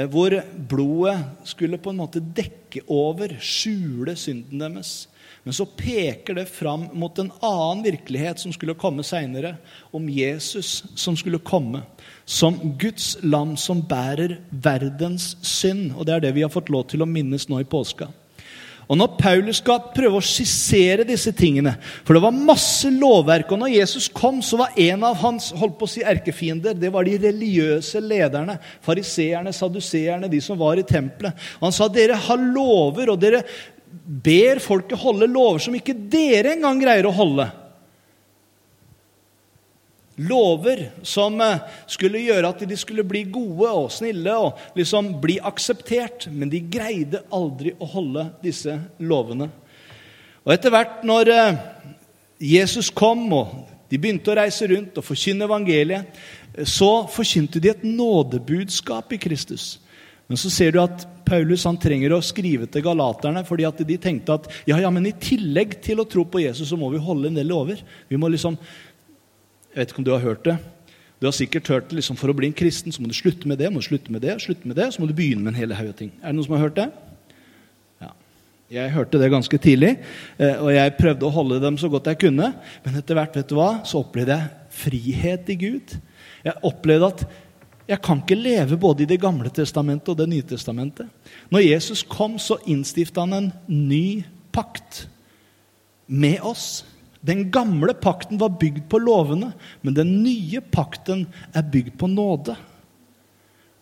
Hvor 0.08 0.32
blodet 0.56 1.18
skulle 1.44 1.76
på 1.76 1.92
en 1.92 1.98
måte 2.00 2.22
dekke 2.24 2.80
over, 2.88 3.34
skjule 3.36 4.14
synden 4.16 4.62
deres. 4.64 4.94
Men 5.42 5.54
så 5.56 5.66
peker 5.66 6.36
det 6.38 6.46
fram 6.54 6.84
mot 6.94 7.18
en 7.18 7.32
annen 7.42 7.82
virkelighet 7.82 8.38
som 8.38 8.52
skulle 8.54 8.78
komme 8.78 9.02
seinere, 9.02 9.56
om 9.90 10.06
Jesus 10.06 10.84
som 10.94 11.16
skulle 11.18 11.42
komme. 11.42 11.82
Som 12.24 12.60
Guds 12.78 13.16
lam 13.26 13.56
som 13.58 13.82
bærer 13.82 14.36
verdens 14.50 15.32
synd. 15.42 15.96
Og 15.96 16.06
det 16.06 16.14
er 16.14 16.26
det 16.28 16.34
vi 16.38 16.46
har 16.46 16.52
fått 16.52 16.70
lov 16.70 16.86
til 16.92 17.02
å 17.02 17.10
minnes 17.10 17.48
nå 17.50 17.58
i 17.58 17.66
påska. 17.66 18.12
Og 18.92 18.98
Når 18.98 19.14
Paulus 19.16 19.60
skal 19.62 19.78
prøve 19.94 20.18
å 20.18 20.24
skissere 20.24 21.06
disse 21.08 21.30
tingene 21.32 21.76
For 22.02 22.12
det 22.12 22.22
var 22.24 22.34
masse 22.34 22.90
lovverk. 22.92 23.54
Og 23.54 23.62
når 23.62 23.74
Jesus 23.76 24.08
kom, 24.12 24.42
så 24.44 24.58
var 24.60 24.74
en 24.76 25.06
av 25.08 25.16
hans 25.22 25.48
holdt 25.56 25.78
på 25.80 25.88
å 25.88 25.92
si 25.92 26.02
erkefiender 26.04 26.76
det 26.76 26.90
var 26.92 27.06
de 27.08 27.14
religiøse 27.22 28.02
lederne. 28.04 28.58
Fariseerne, 28.84 29.54
saduseerne, 29.56 30.28
de 30.28 30.42
som 30.44 30.60
var 30.60 30.80
i 30.80 30.86
tempelet. 30.86 31.38
Og 31.60 31.68
Han 31.70 31.76
sa 31.76 31.88
dere 31.88 32.18
har 32.20 32.42
lover, 32.52 33.14
og 33.14 33.22
dere 33.22 33.44
ber 34.04 34.58
folket 34.62 34.98
holde 34.98 35.28
lover 35.30 35.62
som 35.62 35.74
ikke 35.76 35.94
dere 35.94 36.56
engang 36.56 36.80
greier 36.82 37.06
å 37.06 37.14
holde. 37.14 37.48
Lover 40.22 40.84
som 41.08 41.38
eh, 41.40 41.62
skulle 41.90 42.20
gjøre 42.20 42.50
at 42.52 42.64
de 42.68 42.76
skulle 42.76 43.04
bli 43.08 43.22
gode 43.32 43.70
og 43.70 43.88
snille 43.94 44.34
og 44.36 44.60
liksom 44.76 45.14
bli 45.22 45.38
akseptert. 45.40 46.28
Men 46.28 46.52
de 46.52 46.60
greide 46.68 47.22
aldri 47.32 47.72
å 47.78 47.88
holde 47.94 48.26
disse 48.42 48.76
lovene. 49.00 49.48
Og 50.42 50.52
etter 50.52 50.74
hvert 50.74 51.06
når 51.06 51.32
eh, 51.32 51.62
Jesus 52.42 52.90
kom, 52.90 53.24
og 53.32 53.54
de 53.88 54.00
begynte 54.00 54.32
å 54.32 54.36
reise 54.36 54.66
rundt 54.68 54.98
og 54.98 55.06
forkynne 55.06 55.48
evangeliet, 55.48 56.20
eh, 56.58 56.68
så 56.68 57.06
forkynte 57.10 57.62
de 57.62 57.72
et 57.72 57.86
nådebudskap 57.86 59.16
i 59.16 59.22
Kristus. 59.22 59.78
Men 60.30 60.40
så 60.40 60.50
ser 60.52 60.72
du 60.72 60.80
at 60.82 61.06
Paulus 61.26 61.64
han 61.68 61.78
trenger 61.80 62.14
å 62.14 62.22
skrive 62.24 62.68
til 62.70 62.84
galaterne 62.84 63.42
fordi 63.46 63.66
at 63.68 63.80
de 63.86 63.96
tenkte 64.00 64.36
at 64.36 64.48
ja, 64.68 64.78
ja, 64.82 64.90
men 64.92 65.06
i 65.08 65.14
tillegg 65.16 65.78
til 65.84 66.02
å 66.02 66.08
tro 66.08 66.24
på 66.28 66.42
Jesus 66.42 66.70
så 66.70 66.78
må 66.80 66.90
vi 66.92 67.02
holde 67.02 67.30
en 67.30 67.38
del 67.38 67.50
lover. 67.52 67.82
Vi 68.08 68.20
må 68.20 68.30
liksom, 68.32 68.58
Jeg 69.72 69.80
vet 69.80 69.92
ikke 69.92 70.02
om 70.02 70.08
du 70.08 70.14
har 70.14 70.24
hørt 70.24 70.44
det. 70.48 70.58
Du 71.22 71.28
har 71.28 71.36
sikkert 71.36 71.68
hørt 71.70 71.88
det 71.88 72.00
liksom, 72.00 72.18
For 72.18 72.32
å 72.32 72.34
bli 72.34 72.50
en 72.50 72.56
kristen 72.56 72.92
så 72.92 73.02
må 73.02 73.08
du 73.08 73.14
slutte 73.14 73.46
med 73.46 73.60
det, 73.62 73.70
må 73.70 73.78
du 73.78 73.86
slutte 73.86 74.12
med 74.12 74.24
det, 74.24 74.40
slutte 74.42 74.66
med 74.68 74.76
det, 74.76 74.90
så 74.92 75.02
må 75.02 75.06
du 75.06 75.14
begynne 75.16 75.44
med 75.44 75.54
en 75.54 75.60
hel 75.60 75.74
haug 75.78 75.92
ting. 76.00 76.10
Er 76.18 76.32
det 76.32 76.38
noen 76.38 76.48
som 76.48 76.56
har 76.56 76.64
hørt 76.64 76.80
det? 76.80 76.88
Ja. 78.02 78.10
Jeg 78.74 78.94
hørte 78.96 79.20
det 79.22 79.30
ganske 79.30 79.60
tidlig, 79.62 79.92
eh, 80.42 80.56
og 80.58 80.72
jeg 80.74 80.96
prøvde 80.98 81.28
å 81.28 81.36
holde 81.36 81.60
dem 81.62 81.78
så 81.78 81.92
godt 81.92 82.10
jeg 82.10 82.18
kunne. 82.24 82.50
Men 82.82 82.98
etter 82.98 83.20
hvert 83.20 83.38
vet 83.38 83.52
du 83.52 83.54
hva, 83.60 83.70
så 83.86 84.02
opplevde 84.02 84.34
jeg 84.34 84.74
frihet 84.82 85.54
i 85.54 85.58
Gud. 85.60 85.94
Jeg 86.42 86.58
opplevde 86.66 87.12
at 87.14 87.24
jeg 87.92 88.00
kan 88.00 88.22
ikke 88.22 88.38
leve 88.38 88.78
både 88.80 89.04
i 89.04 89.10
Det 89.10 89.20
gamle 89.20 89.50
testamentet 89.52 90.12
og 90.12 90.18
Det 90.18 90.28
nye 90.30 90.46
testamentet. 90.46 91.08
Når 91.52 91.66
Jesus 91.66 92.02
kom, 92.02 92.38
så 92.40 92.56
innstifta 92.66 93.26
han 93.26 93.36
en 93.36 93.52
ny 93.68 94.24
pakt 94.52 95.06
med 96.06 96.40
oss. 96.40 96.84
Den 97.22 97.50
gamle 97.54 97.94
pakten 97.94 98.40
var 98.40 98.56
bygd 98.58 98.88
på 98.90 98.98
lovene, 98.98 99.52
men 99.82 99.94
den 99.94 100.22
nye 100.24 100.60
pakten 100.60 101.26
er 101.54 101.62
bygd 101.62 101.98
på 102.00 102.08
nåde. 102.10 102.56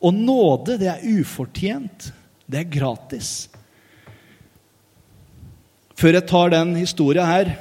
Og 0.00 0.14
nåde, 0.14 0.78
det 0.80 0.90
er 0.90 1.06
ufortjent. 1.20 2.10
Det 2.50 2.60
er 2.60 2.70
gratis. 2.72 3.48
Før 5.94 6.16
jeg 6.16 6.28
tar 6.28 6.52
den 6.52 6.74
historia 6.80 7.24
her, 7.28 7.54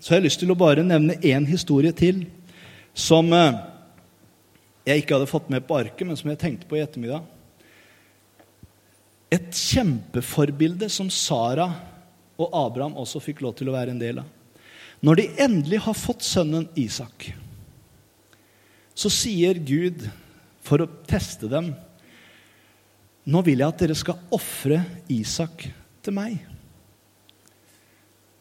så 0.00 0.12
har 0.12 0.20
jeg 0.20 0.30
lyst 0.30 0.40
til 0.42 0.50
å 0.50 0.58
bare 0.58 0.84
nevne 0.84 1.20
én 1.22 1.46
historie 1.46 1.92
til. 1.92 2.26
som 2.94 3.32
eh, 3.32 3.71
jeg 4.86 5.02
ikke 5.02 5.16
hadde 5.16 5.30
fått 5.30 5.50
med 5.52 5.64
på 5.66 5.78
arket, 5.78 6.04
men 6.06 6.18
som 6.18 6.30
jeg 6.32 6.40
tenkte 6.42 6.68
på 6.68 6.78
i 6.78 6.82
ettermiddag. 6.82 7.24
Et 9.32 9.48
kjempeforbilde 9.54 10.88
som 10.92 11.08
Sara 11.12 11.68
og 12.40 12.50
Abraham 12.56 12.98
også 13.00 13.22
fikk 13.22 13.44
lov 13.44 13.54
til 13.58 13.70
å 13.70 13.76
være 13.76 13.94
en 13.94 14.02
del 14.02 14.20
av. 14.24 14.28
Når 15.02 15.18
de 15.18 15.28
endelig 15.42 15.80
har 15.86 15.98
fått 15.98 16.26
sønnen 16.26 16.68
Isak, 16.78 17.30
så 18.94 19.10
sier 19.10 19.58
Gud, 19.58 20.04
for 20.62 20.84
å 20.84 20.92
teste 21.10 21.48
dem 21.50 21.72
Nå 23.22 23.38
vil 23.46 23.60
jeg 23.62 23.70
at 23.70 23.82
dere 23.82 23.94
skal 23.94 24.18
ofre 24.34 24.80
Isak 25.10 25.64
til 26.02 26.14
meg. 26.14 26.40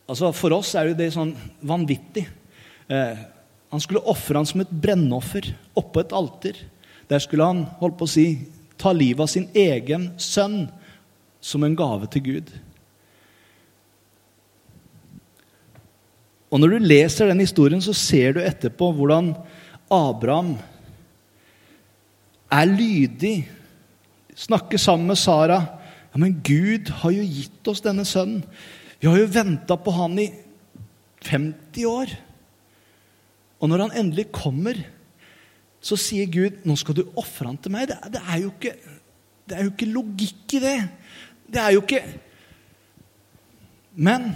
Altså 0.10 0.32
For 0.34 0.54
oss 0.58 0.71
er 0.73 0.89
jo 0.89 0.95
det 0.97 1.12
sånn 1.13 1.36
vanvittig. 1.69 2.23
Eh, 2.89 3.19
han 3.72 3.80
skulle 3.80 4.04
ofre 4.12 4.36
ham 4.36 4.48
som 4.48 4.64
et 4.64 4.72
brennoffer 4.84 5.54
oppå 5.80 6.04
et 6.04 6.16
alter. 6.16 6.58
Der 7.08 7.24
skulle 7.24 7.48
han 7.48 7.64
holdt 7.80 7.98
på 8.00 8.08
å 8.08 8.12
si, 8.12 8.26
ta 8.82 8.92
livet 8.96 9.24
av 9.24 9.30
sin 9.32 9.48
egen 9.56 10.10
sønn 10.20 10.66
som 11.42 11.64
en 11.64 11.78
gave 11.78 12.10
til 12.12 12.26
Gud. 12.26 12.52
Og 16.52 16.60
Når 16.60 16.74
du 16.74 16.84
leser 16.84 17.32
den 17.32 17.40
historien, 17.40 17.82
så 17.82 17.96
ser 17.96 18.36
du 18.36 18.42
etterpå 18.44 18.92
hvordan 18.98 19.32
Abraham 19.92 20.58
er 22.52 22.68
lydig, 22.68 23.48
snakker 24.36 24.80
sammen 24.82 25.08
med 25.08 25.20
Sara. 25.20 25.62
Ja, 26.12 26.20
Men 26.20 26.42
Gud 26.44 26.92
har 27.02 27.12
jo 27.16 27.24
gitt 27.24 27.68
oss 27.72 27.84
denne 27.84 28.04
sønnen. 28.04 28.44
Vi 29.00 29.08
har 29.08 29.18
jo 29.18 29.32
venta 29.32 29.78
på 29.80 29.94
han 29.96 30.20
i 30.20 30.28
50 31.24 31.88
år. 31.88 32.12
Og 33.62 33.69
når 33.69 33.86
han 33.86 34.00
endelig 34.02 34.32
kommer, 34.34 34.80
så 35.82 35.97
sier 35.97 36.30
Gud, 36.30 36.62
'Nå 36.65 36.76
skal 36.78 36.97
du 36.97 37.04
ofre 37.17 37.47
han 37.47 37.58
til 37.58 37.74
meg.' 37.74 37.88
Det, 37.89 37.97
det, 38.13 38.21
er 38.21 38.45
ikke, 38.45 38.74
det 39.50 39.58
er 39.58 39.63
jo 39.63 39.74
ikke 39.74 39.93
logikk 39.93 40.56
i 40.58 40.63
det. 40.65 40.80
Det 41.52 41.62
er 41.62 41.71
jo 41.76 41.82
ikke 41.82 42.04
Men 43.91 44.32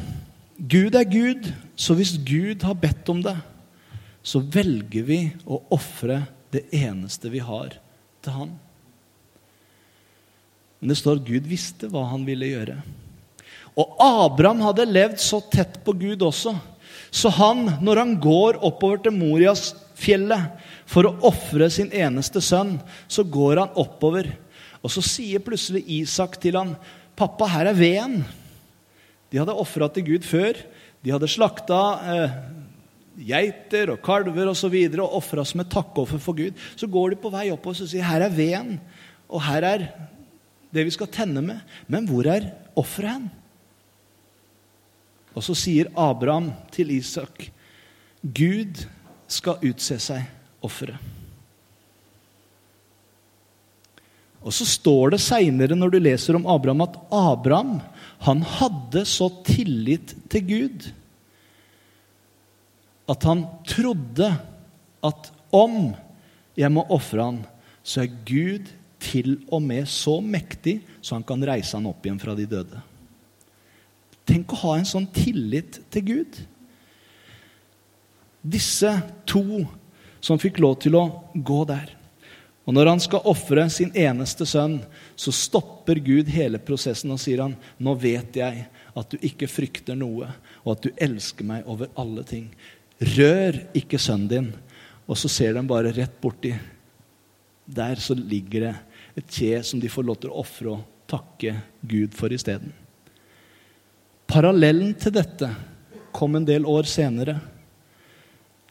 Gud 0.59 0.95
er 0.95 1.05
Gud, 1.07 1.47
så 1.75 1.95
hvis 1.95 2.17
Gud 2.17 2.63
har 2.63 2.75
bedt 2.75 3.09
om 3.09 3.21
det, 3.23 3.37
så 4.21 4.39
velger 4.39 5.03
vi 5.07 5.19
å 5.47 5.61
ofre 5.71 6.25
det 6.51 6.65
eneste 6.75 7.31
vi 7.31 7.39
har, 7.39 7.77
til 8.21 8.35
Han. 8.35 8.51
Men 10.79 10.91
det 10.91 10.97
står 10.99 11.21
at 11.21 11.27
Gud 11.27 11.47
visste 11.47 11.87
hva 11.87 12.03
han 12.11 12.25
ville 12.27 12.49
gjøre. 12.51 12.75
Og 13.79 13.95
Abraham 13.99 14.61
hadde 14.67 14.87
levd 14.87 15.21
så 15.23 15.39
tett 15.51 15.79
på 15.85 15.95
Gud 15.97 16.21
også. 16.21 16.55
Så 17.11 17.31
han, 17.37 17.67
når 17.83 18.01
han 18.01 18.15
går 18.21 18.59
oppover 18.65 19.01
til 19.03 19.15
Morias 19.15 19.73
fjellet 19.97 20.55
for 20.89 21.07
å 21.07 21.15
ofre 21.29 21.69
sin 21.73 21.91
eneste 21.95 22.41
sønn, 22.43 22.77
så 23.07 23.23
går 23.23 23.63
han 23.63 23.77
oppover. 23.79 24.29
Og 24.85 24.91
så 24.93 25.03
sier 25.05 25.43
plutselig 25.43 25.85
Isak 26.01 26.37
til 26.41 26.59
han, 26.59 26.75
'Pappa, 27.15 27.47
her 27.47 27.71
er 27.71 27.77
veden.' 27.77 28.25
De 29.31 29.39
hadde 29.39 29.55
ofra 29.55 29.87
til 29.89 30.05
Gud 30.05 30.23
før. 30.27 30.57
De 31.03 31.11
hadde 31.11 31.27
slakta 31.31 31.79
eh, 32.11 32.35
geiter 33.27 33.91
og 33.93 34.03
kalver 34.05 34.51
osv. 34.51 34.67
Og, 34.69 34.93
så 34.93 35.01
og 35.03 35.15
ofra 35.19 35.45
som 35.47 35.63
et 35.63 35.71
takkoffer 35.71 36.21
for 36.21 36.37
Gud. 36.37 36.53
Så 36.75 36.87
går 36.87 37.13
de 37.13 37.21
på 37.23 37.31
vei 37.33 37.49
oppover 37.51 37.81
og 37.81 37.89
sier, 37.89 38.03
'Her 38.03 38.27
er 38.27 38.35
veden, 38.35 38.79
og 39.29 39.41
her 39.41 39.63
er 39.63 39.87
det 40.71 40.85
vi 40.85 40.91
skal 40.91 41.07
tenne 41.07 41.41
med.' 41.41 41.61
Men 41.87 42.07
hvor 42.07 42.27
er 42.27 42.51
offeret 42.75 43.11
hen? 43.11 43.31
Og 45.35 45.43
så 45.43 45.55
sier 45.57 45.91
Abraham 45.99 46.53
til 46.71 46.93
Isak, 46.95 47.49
'Gud 48.23 48.85
skal 49.27 49.61
utse 49.67 49.99
seg 49.99 50.23
offeret'. 50.63 51.11
Og 54.45 54.53
så 54.53 54.65
står 54.65 55.15
det 55.15 55.21
seinere, 55.25 55.75
når 55.75 55.89
du 55.89 55.99
leser 55.99 56.37
om 56.37 56.45
Abraham, 56.45 56.81
at 56.85 56.97
Abraham 57.11 57.79
han 58.25 58.41
hadde 58.41 59.01
så 59.09 59.29
tillit 59.45 60.13
til 60.29 60.45
Gud 60.45 60.85
at 63.11 63.25
han 63.27 63.43
trodde 63.69 64.31
at 65.05 65.29
om 65.53 65.93
jeg 66.57 66.71
må 66.73 66.85
ofre 66.93 67.27
han, 67.27 67.39
så 67.85 68.05
er 68.05 68.17
Gud 68.25 68.71
til 69.03 69.35
og 69.53 69.61
med 69.61 69.85
så 69.91 70.17
mektig 70.23 70.79
så 71.01 71.17
han 71.17 71.25
kan 71.27 71.43
reise 71.45 71.77
han 71.77 71.89
opp 71.89 72.05
igjen 72.05 72.21
fra 72.21 72.33
de 72.37 72.47
døde. 72.49 72.81
Tenk 74.25 74.53
å 74.53 74.61
ha 74.63 74.77
en 74.79 74.87
sånn 74.89 75.07
tillit 75.13 75.79
til 75.93 76.05
Gud. 76.09 76.39
Disse 78.41 78.91
to 79.29 79.65
som 80.23 80.41
fikk 80.41 80.59
lov 80.63 80.79
til 80.81 80.97
å 80.97 81.05
gå 81.33 81.61
der. 81.69 81.91
Og 82.65 82.73
når 82.73 82.89
han 82.89 83.01
skal 83.01 83.27
ofre 83.29 83.67
sin 83.69 83.91
eneste 83.93 84.47
sønn, 84.49 84.79
så 85.13 85.33
stopper 85.33 86.01
Gud 86.01 86.31
hele 86.33 86.57
prosessen 86.57 87.13
og 87.13 87.21
sier 87.21 87.43
han, 87.43 87.55
'Nå 87.77 87.93
vet 88.01 88.35
jeg 88.35 88.65
at 88.95 89.09
du 89.09 89.17
ikke 89.21 89.47
frykter 89.47 89.95
noe, 89.95 90.33
og 90.65 90.71
at 90.71 90.81
du 90.81 90.89
elsker 90.97 91.45
meg 91.45 91.67
over 91.67 91.89
alle 91.95 92.23
ting.' 92.23 92.49
Rør 93.01 93.59
ikke 93.75 93.99
sønnen 93.99 94.27
din. 94.27 94.53
Og 95.07 95.17
så 95.17 95.29
ser 95.29 95.53
de 95.53 95.61
bare 95.61 95.91
rett 95.93 96.21
borti. 96.21 96.55
Der 97.67 97.95
så 97.95 98.15
ligger 98.15 98.59
det 98.61 98.75
et 99.17 99.27
kje 99.27 99.63
som 99.63 99.79
de 99.79 99.89
får 99.89 100.03
lov 100.03 100.17
til 100.21 100.31
å 100.31 100.39
ofre 100.41 100.69
og 100.69 100.85
takke 101.07 101.61
Gud 101.85 102.15
for 102.15 102.33
isteden. 102.33 102.73
Parallellen 104.29 104.93
til 104.99 105.13
dette 105.15 105.49
kom 106.15 106.37
en 106.37 106.47
del 106.47 106.65
år 106.67 106.87
senere. 106.89 107.37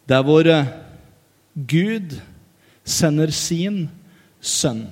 Der 0.08 0.24
hvor 0.24 0.46
eh, 0.50 0.70
Gud 1.54 2.16
sender 2.84 3.30
sin 3.32 3.86
sønn 4.44 4.86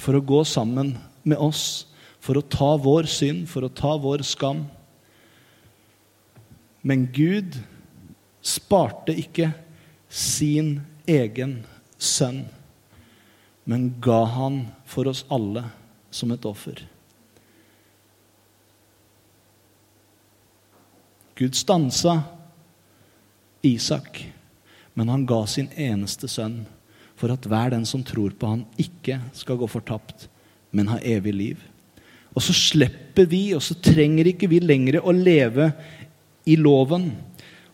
for 0.00 0.16
å 0.16 0.24
gå 0.24 0.42
sammen 0.48 0.94
med 1.24 1.40
oss, 1.40 1.86
for 2.20 2.38
å 2.38 2.44
ta 2.44 2.74
vår 2.80 3.08
synd, 3.10 3.46
for 3.48 3.66
å 3.66 3.72
ta 3.72 3.94
vår 4.00 4.22
skam. 4.28 4.62
Men 6.84 7.08
Gud 7.12 7.58
sparte 8.40 9.16
ikke 9.20 9.50
sin 10.08 10.78
egen 11.08 11.60
sønn, 12.00 12.44
men 13.68 13.90
ga 14.02 14.22
han 14.36 14.62
for 14.88 15.10
oss 15.10 15.24
alle 15.32 15.66
som 16.10 16.32
et 16.32 16.46
offer. 16.48 16.80
Gud 21.40 21.56
stansa 21.56 22.20
Isak 23.64 24.20
men 25.00 25.08
han 25.08 25.26
ga 25.26 25.46
sin 25.46 25.70
eneste 25.80 26.28
sønn 26.28 26.58
for 27.16 27.32
at 27.32 27.46
hver 27.48 27.70
den 27.74 27.86
som 27.88 28.02
tror 28.04 28.34
på 28.36 28.50
han 28.50 28.66
ikke 28.80 29.18
skal 29.36 29.56
gå 29.60 29.68
fortapt, 29.68 30.26
men 30.76 30.90
ha 30.92 30.98
evig 31.00 31.32
liv. 31.32 31.62
Og 32.36 32.44
så 32.44 32.54
slipper 32.56 33.24
vi, 33.28 33.50
og 33.56 33.62
så 33.64 33.78
trenger 33.80 34.28
ikke 34.30 34.48
vi 34.52 34.60
lenger 34.60 35.00
å 35.00 35.12
leve 35.12 35.70
i 36.48 36.58
loven. 36.60 37.10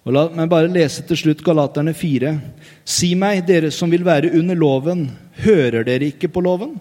Og 0.07 0.15
La 0.15 0.25
meg 0.39 0.51
bare 0.51 0.71
lese 0.71 1.03
til 1.07 1.19
slutt 1.19 1.43
Galaterne 1.47 1.95
4. 1.95 2.33
Si 2.87 3.13
meg, 3.19 3.45
dere 3.47 3.71
som 3.75 3.91
vil 3.91 4.07
være 4.07 4.31
under 4.39 4.59
loven, 4.59 5.09
hører 5.43 5.87
dere 5.87 6.11
ikke 6.11 6.31
på 6.33 6.43
loven? 6.47 6.75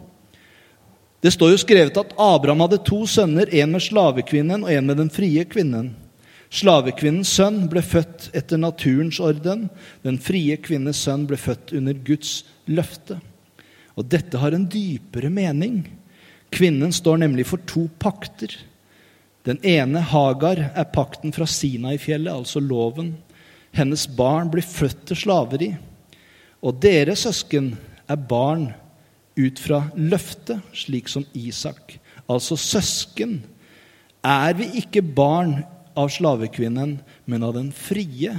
Det 1.25 1.33
står 1.33 1.55
jo 1.55 1.61
skrevet 1.61 1.97
at 1.97 2.13
Abraham 2.21 2.67
hadde 2.67 2.83
to 2.85 3.01
sønner, 3.09 3.49
en 3.49 3.73
med 3.73 3.81
slavekvinnen 3.81 4.65
og 4.65 4.73
en 4.73 4.89
med 4.89 5.01
den 5.01 5.13
frie 5.13 5.45
kvinnen. 5.49 5.93
Slavekvinnens 6.55 7.33
sønn 7.35 7.65
ble 7.71 7.81
født 7.83 8.29
etter 8.37 8.59
naturens 8.61 9.19
orden. 9.19 9.67
Den 10.05 10.19
frie 10.23 10.55
kvinnes 10.63 11.01
sønn 11.03 11.25
ble 11.27 11.39
født 11.39 11.73
under 11.75 11.97
Guds 12.07 12.45
løfte. 12.71 13.17
Og 13.99 14.07
dette 14.11 14.39
har 14.39 14.55
en 14.55 14.67
dypere 14.71 15.31
mening. 15.33 15.81
Kvinnen 16.55 16.93
står 16.95 17.19
nemlig 17.25 17.47
for 17.49 17.63
to 17.67 17.89
pakter. 17.99 18.53
Den 19.45 19.59
ene, 19.67 19.99
Hagar, 19.99 20.61
er 20.71 20.87
pakten 20.93 21.35
fra 21.35 21.47
Sinai-fjellet, 21.49 22.31
altså 22.31 22.63
loven. 22.63 23.13
Hennes 23.75 24.07
barn 24.07 24.49
blir 24.53 24.65
født 24.65 25.05
til 25.09 25.19
slaveri. 25.25 25.69
Og 26.63 26.79
dere 26.81 27.17
søsken 27.19 27.73
er 28.07 28.25
barn 28.29 28.69
ut 29.35 29.59
fra 29.59 29.83
løftet, 29.99 30.63
slik 30.73 31.11
som 31.11 31.27
Isak. 31.35 31.97
Altså 32.31 32.55
søsken. 32.57 33.41
Er 34.25 34.55
vi 34.57 34.71
ikke 34.79 35.03
barn 35.03 35.59
av 35.95 36.11
slavekvinnen, 36.13 36.99
men 37.25 37.43
av 37.43 37.55
den 37.55 37.71
frie 37.71 38.37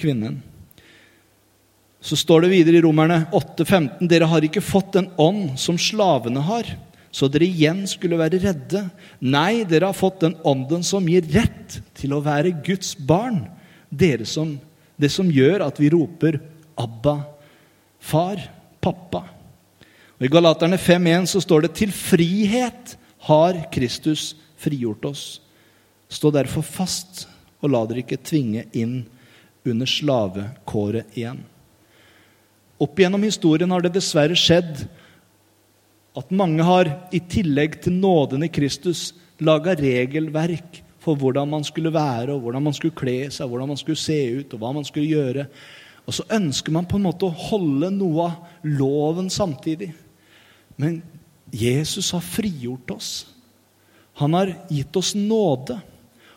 kvinnen. 0.00 0.40
Så 2.02 2.16
står 2.18 2.42
det 2.42 2.52
videre 2.54 2.78
i 2.80 2.82
Romerne 2.82 3.20
8,15.: 3.30 4.08
Dere 4.10 4.26
har 4.30 4.42
ikke 4.42 4.64
fått 4.64 4.96
den 4.96 5.10
ånd 5.20 5.58
som 5.60 5.78
slavene 5.78 6.42
har, 6.42 6.66
så 7.14 7.28
dere 7.28 7.46
igjen 7.46 7.84
skulle 7.86 8.18
være 8.18 8.40
redde. 8.42 8.86
Nei, 9.20 9.62
dere 9.68 9.90
har 9.90 9.96
fått 9.98 10.22
den 10.24 10.34
ånden 10.48 10.82
som 10.86 11.06
gir 11.06 11.26
rett 11.34 11.78
til 11.98 12.16
å 12.16 12.22
være 12.24 12.54
Guds 12.64 12.96
barn. 12.96 13.44
Dere 13.92 14.26
som, 14.26 14.56
det 14.96 15.12
som 15.12 15.30
gjør 15.30 15.66
at 15.68 15.78
vi 15.78 15.92
roper 15.92 16.40
'Abba, 16.72 17.20
far, 18.00 18.40
pappa'. 18.80 19.28
Og 20.18 20.26
I 20.26 20.30
Galaterne 20.32 20.78
5,1 20.80 21.26
så 21.26 21.40
står 21.44 21.62
det 21.62 21.74
'Til 21.74 21.92
frihet 21.92 22.96
har 23.28 23.68
Kristus 23.70 24.34
frigjort 24.56 25.04
oss'. 25.04 25.41
Stå 26.12 26.32
derfor 26.34 26.64
fast, 26.66 27.26
og 27.62 27.72
la 27.72 27.82
dere 27.88 28.02
ikke 28.02 28.20
tvinge 28.20 28.66
inn 28.76 29.02
under 29.68 29.88
slavekåret 29.88 31.16
igjen. 31.16 31.40
Opp 32.82 32.98
gjennom 32.98 33.22
historien 33.22 33.70
har 33.70 33.84
det 33.84 33.94
dessverre 33.94 34.36
skjedd 34.36 34.84
at 36.18 36.32
mange 36.34 36.64
har, 36.66 36.90
i 37.14 37.22
tillegg 37.24 37.78
til 37.84 37.94
nåden 37.96 38.44
i 38.44 38.50
Kristus, 38.52 39.12
laga 39.40 39.72
regelverk 39.78 40.82
for 41.02 41.18
hvordan 41.18 41.48
man 41.48 41.64
skulle 41.64 41.92
være, 41.94 42.34
og 42.34 42.42
hvordan 42.44 42.66
man 42.66 42.76
skulle 42.76 42.96
kle 42.98 43.30
seg, 43.32 43.48
hvordan 43.48 43.72
man 43.72 43.80
skulle 43.80 43.98
se 43.98 44.18
ut, 44.42 44.52
og 44.52 44.60
hva 44.60 44.72
man 44.76 44.86
skulle 44.86 45.08
gjøre. 45.08 45.46
Og 46.06 46.16
så 46.18 46.26
ønsker 46.34 46.74
man 46.74 46.88
på 46.90 46.98
en 46.98 47.06
måte 47.06 47.26
å 47.26 47.40
holde 47.48 47.90
noe 47.94 48.26
av 48.28 48.66
loven 48.66 49.30
samtidig. 49.32 49.92
Men 50.76 51.00
Jesus 51.54 52.10
har 52.14 52.24
frigjort 52.24 52.92
oss. 52.94 53.10
Han 54.20 54.34
har 54.36 54.52
gitt 54.70 54.96
oss 54.98 55.14
nåde. 55.16 55.78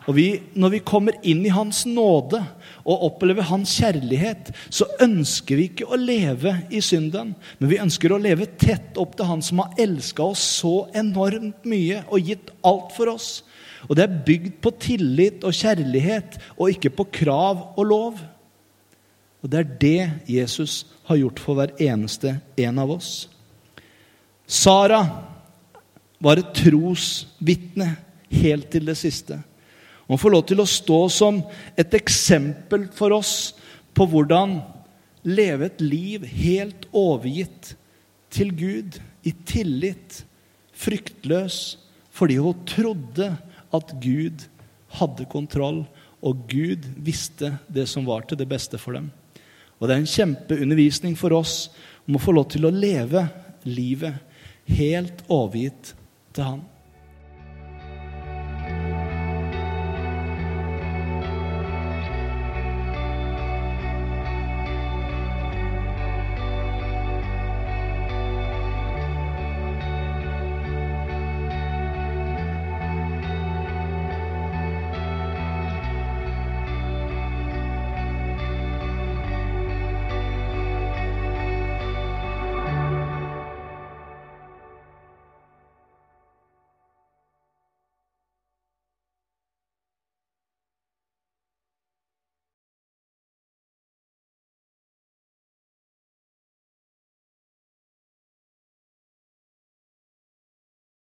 Og 0.05 0.15
vi, 0.15 0.41
Når 0.53 0.69
vi 0.69 0.83
kommer 0.85 1.17
inn 1.25 1.41
i 1.45 1.53
Hans 1.53 1.83
nåde 1.89 2.41
og 2.85 3.05
opplever 3.07 3.47
Hans 3.49 3.73
kjærlighet, 3.79 4.51
så 4.69 4.85
ønsker 5.01 5.57
vi 5.57 5.69
ikke 5.71 5.87
å 5.89 5.97
leve 5.97 6.53
i 6.69 6.81
synden, 6.85 7.33
men 7.57 7.71
vi 7.71 7.81
ønsker 7.81 8.13
å 8.13 8.21
leve 8.21 8.45
tett 8.61 8.99
opp 9.01 9.15
til 9.17 9.25
Han 9.25 9.41
som 9.41 9.63
har 9.63 9.81
elska 9.81 10.23
oss 10.35 10.43
så 10.61 10.75
enormt 10.93 11.65
mye 11.65 12.03
og 12.05 12.29
gitt 12.29 12.53
alt 12.61 12.93
for 12.93 13.15
oss. 13.15 13.41
Og 13.89 13.97
det 13.97 14.05
er 14.05 14.21
bygd 14.27 14.59
på 14.61 14.73
tillit 14.81 15.45
og 15.45 15.57
kjærlighet 15.57 16.37
og 16.55 16.69
ikke 16.73 16.93
på 16.93 17.07
krav 17.21 17.71
og 17.75 17.85
lov. 17.89 18.21
Og 19.41 19.51
det 19.51 19.59
er 19.61 19.73
det 19.81 20.29
Jesus 20.37 20.83
har 21.05 21.19
gjort 21.21 21.41
for 21.41 21.57
hver 21.57 21.73
eneste 21.81 22.37
en 22.61 22.79
av 22.81 22.93
oss. 22.95 23.27
Sara 24.45 25.01
var 26.21 26.41
et 26.41 26.53
trosvitne 26.57 27.91
helt 28.29 28.71
til 28.73 28.85
det 28.89 28.97
siste. 28.97 29.37
Hun 30.07 30.21
får 30.21 30.33
lov 30.33 30.45
til 30.49 30.61
å 30.61 30.69
stå 30.69 30.99
som 31.09 31.41
et 31.77 31.93
eksempel 31.97 32.87
for 32.93 33.15
oss 33.15 33.55
på 33.95 34.05
hvordan 34.11 34.59
leve 35.25 35.69
et 35.71 35.81
liv 35.81 36.25
helt 36.29 36.85
overgitt 36.93 37.73
til 38.35 38.51
Gud, 38.53 38.99
i 39.25 39.31
tillit, 39.47 40.19
fryktløs, 40.75 41.79
fordi 42.13 42.37
hun 42.37 42.65
trodde 42.69 43.31
at 43.73 43.93
Gud 44.03 44.45
hadde 44.99 45.25
kontroll, 45.31 45.85
og 46.25 46.45
Gud 46.49 46.85
visste 47.01 47.55
det 47.69 47.87
som 47.89 48.05
var 48.05 48.27
til 48.27 48.37
det 48.37 48.47
beste 48.49 48.77
for 48.81 48.97
dem. 48.97 49.09
Og 49.79 49.87
det 49.87 49.95
er 49.95 50.03
en 50.03 50.13
kjempeundervisning 50.13 51.17
for 51.19 51.35
oss 51.35 51.69
om 52.05 52.17
å 52.17 52.21
få 52.21 52.35
lov 52.35 52.47
til 52.53 52.67
å 52.67 52.73
leve 52.73 53.25
livet 53.65 54.21
helt 54.69 55.25
overgitt 55.31 55.93
til 56.35 56.47
Han. 56.47 56.63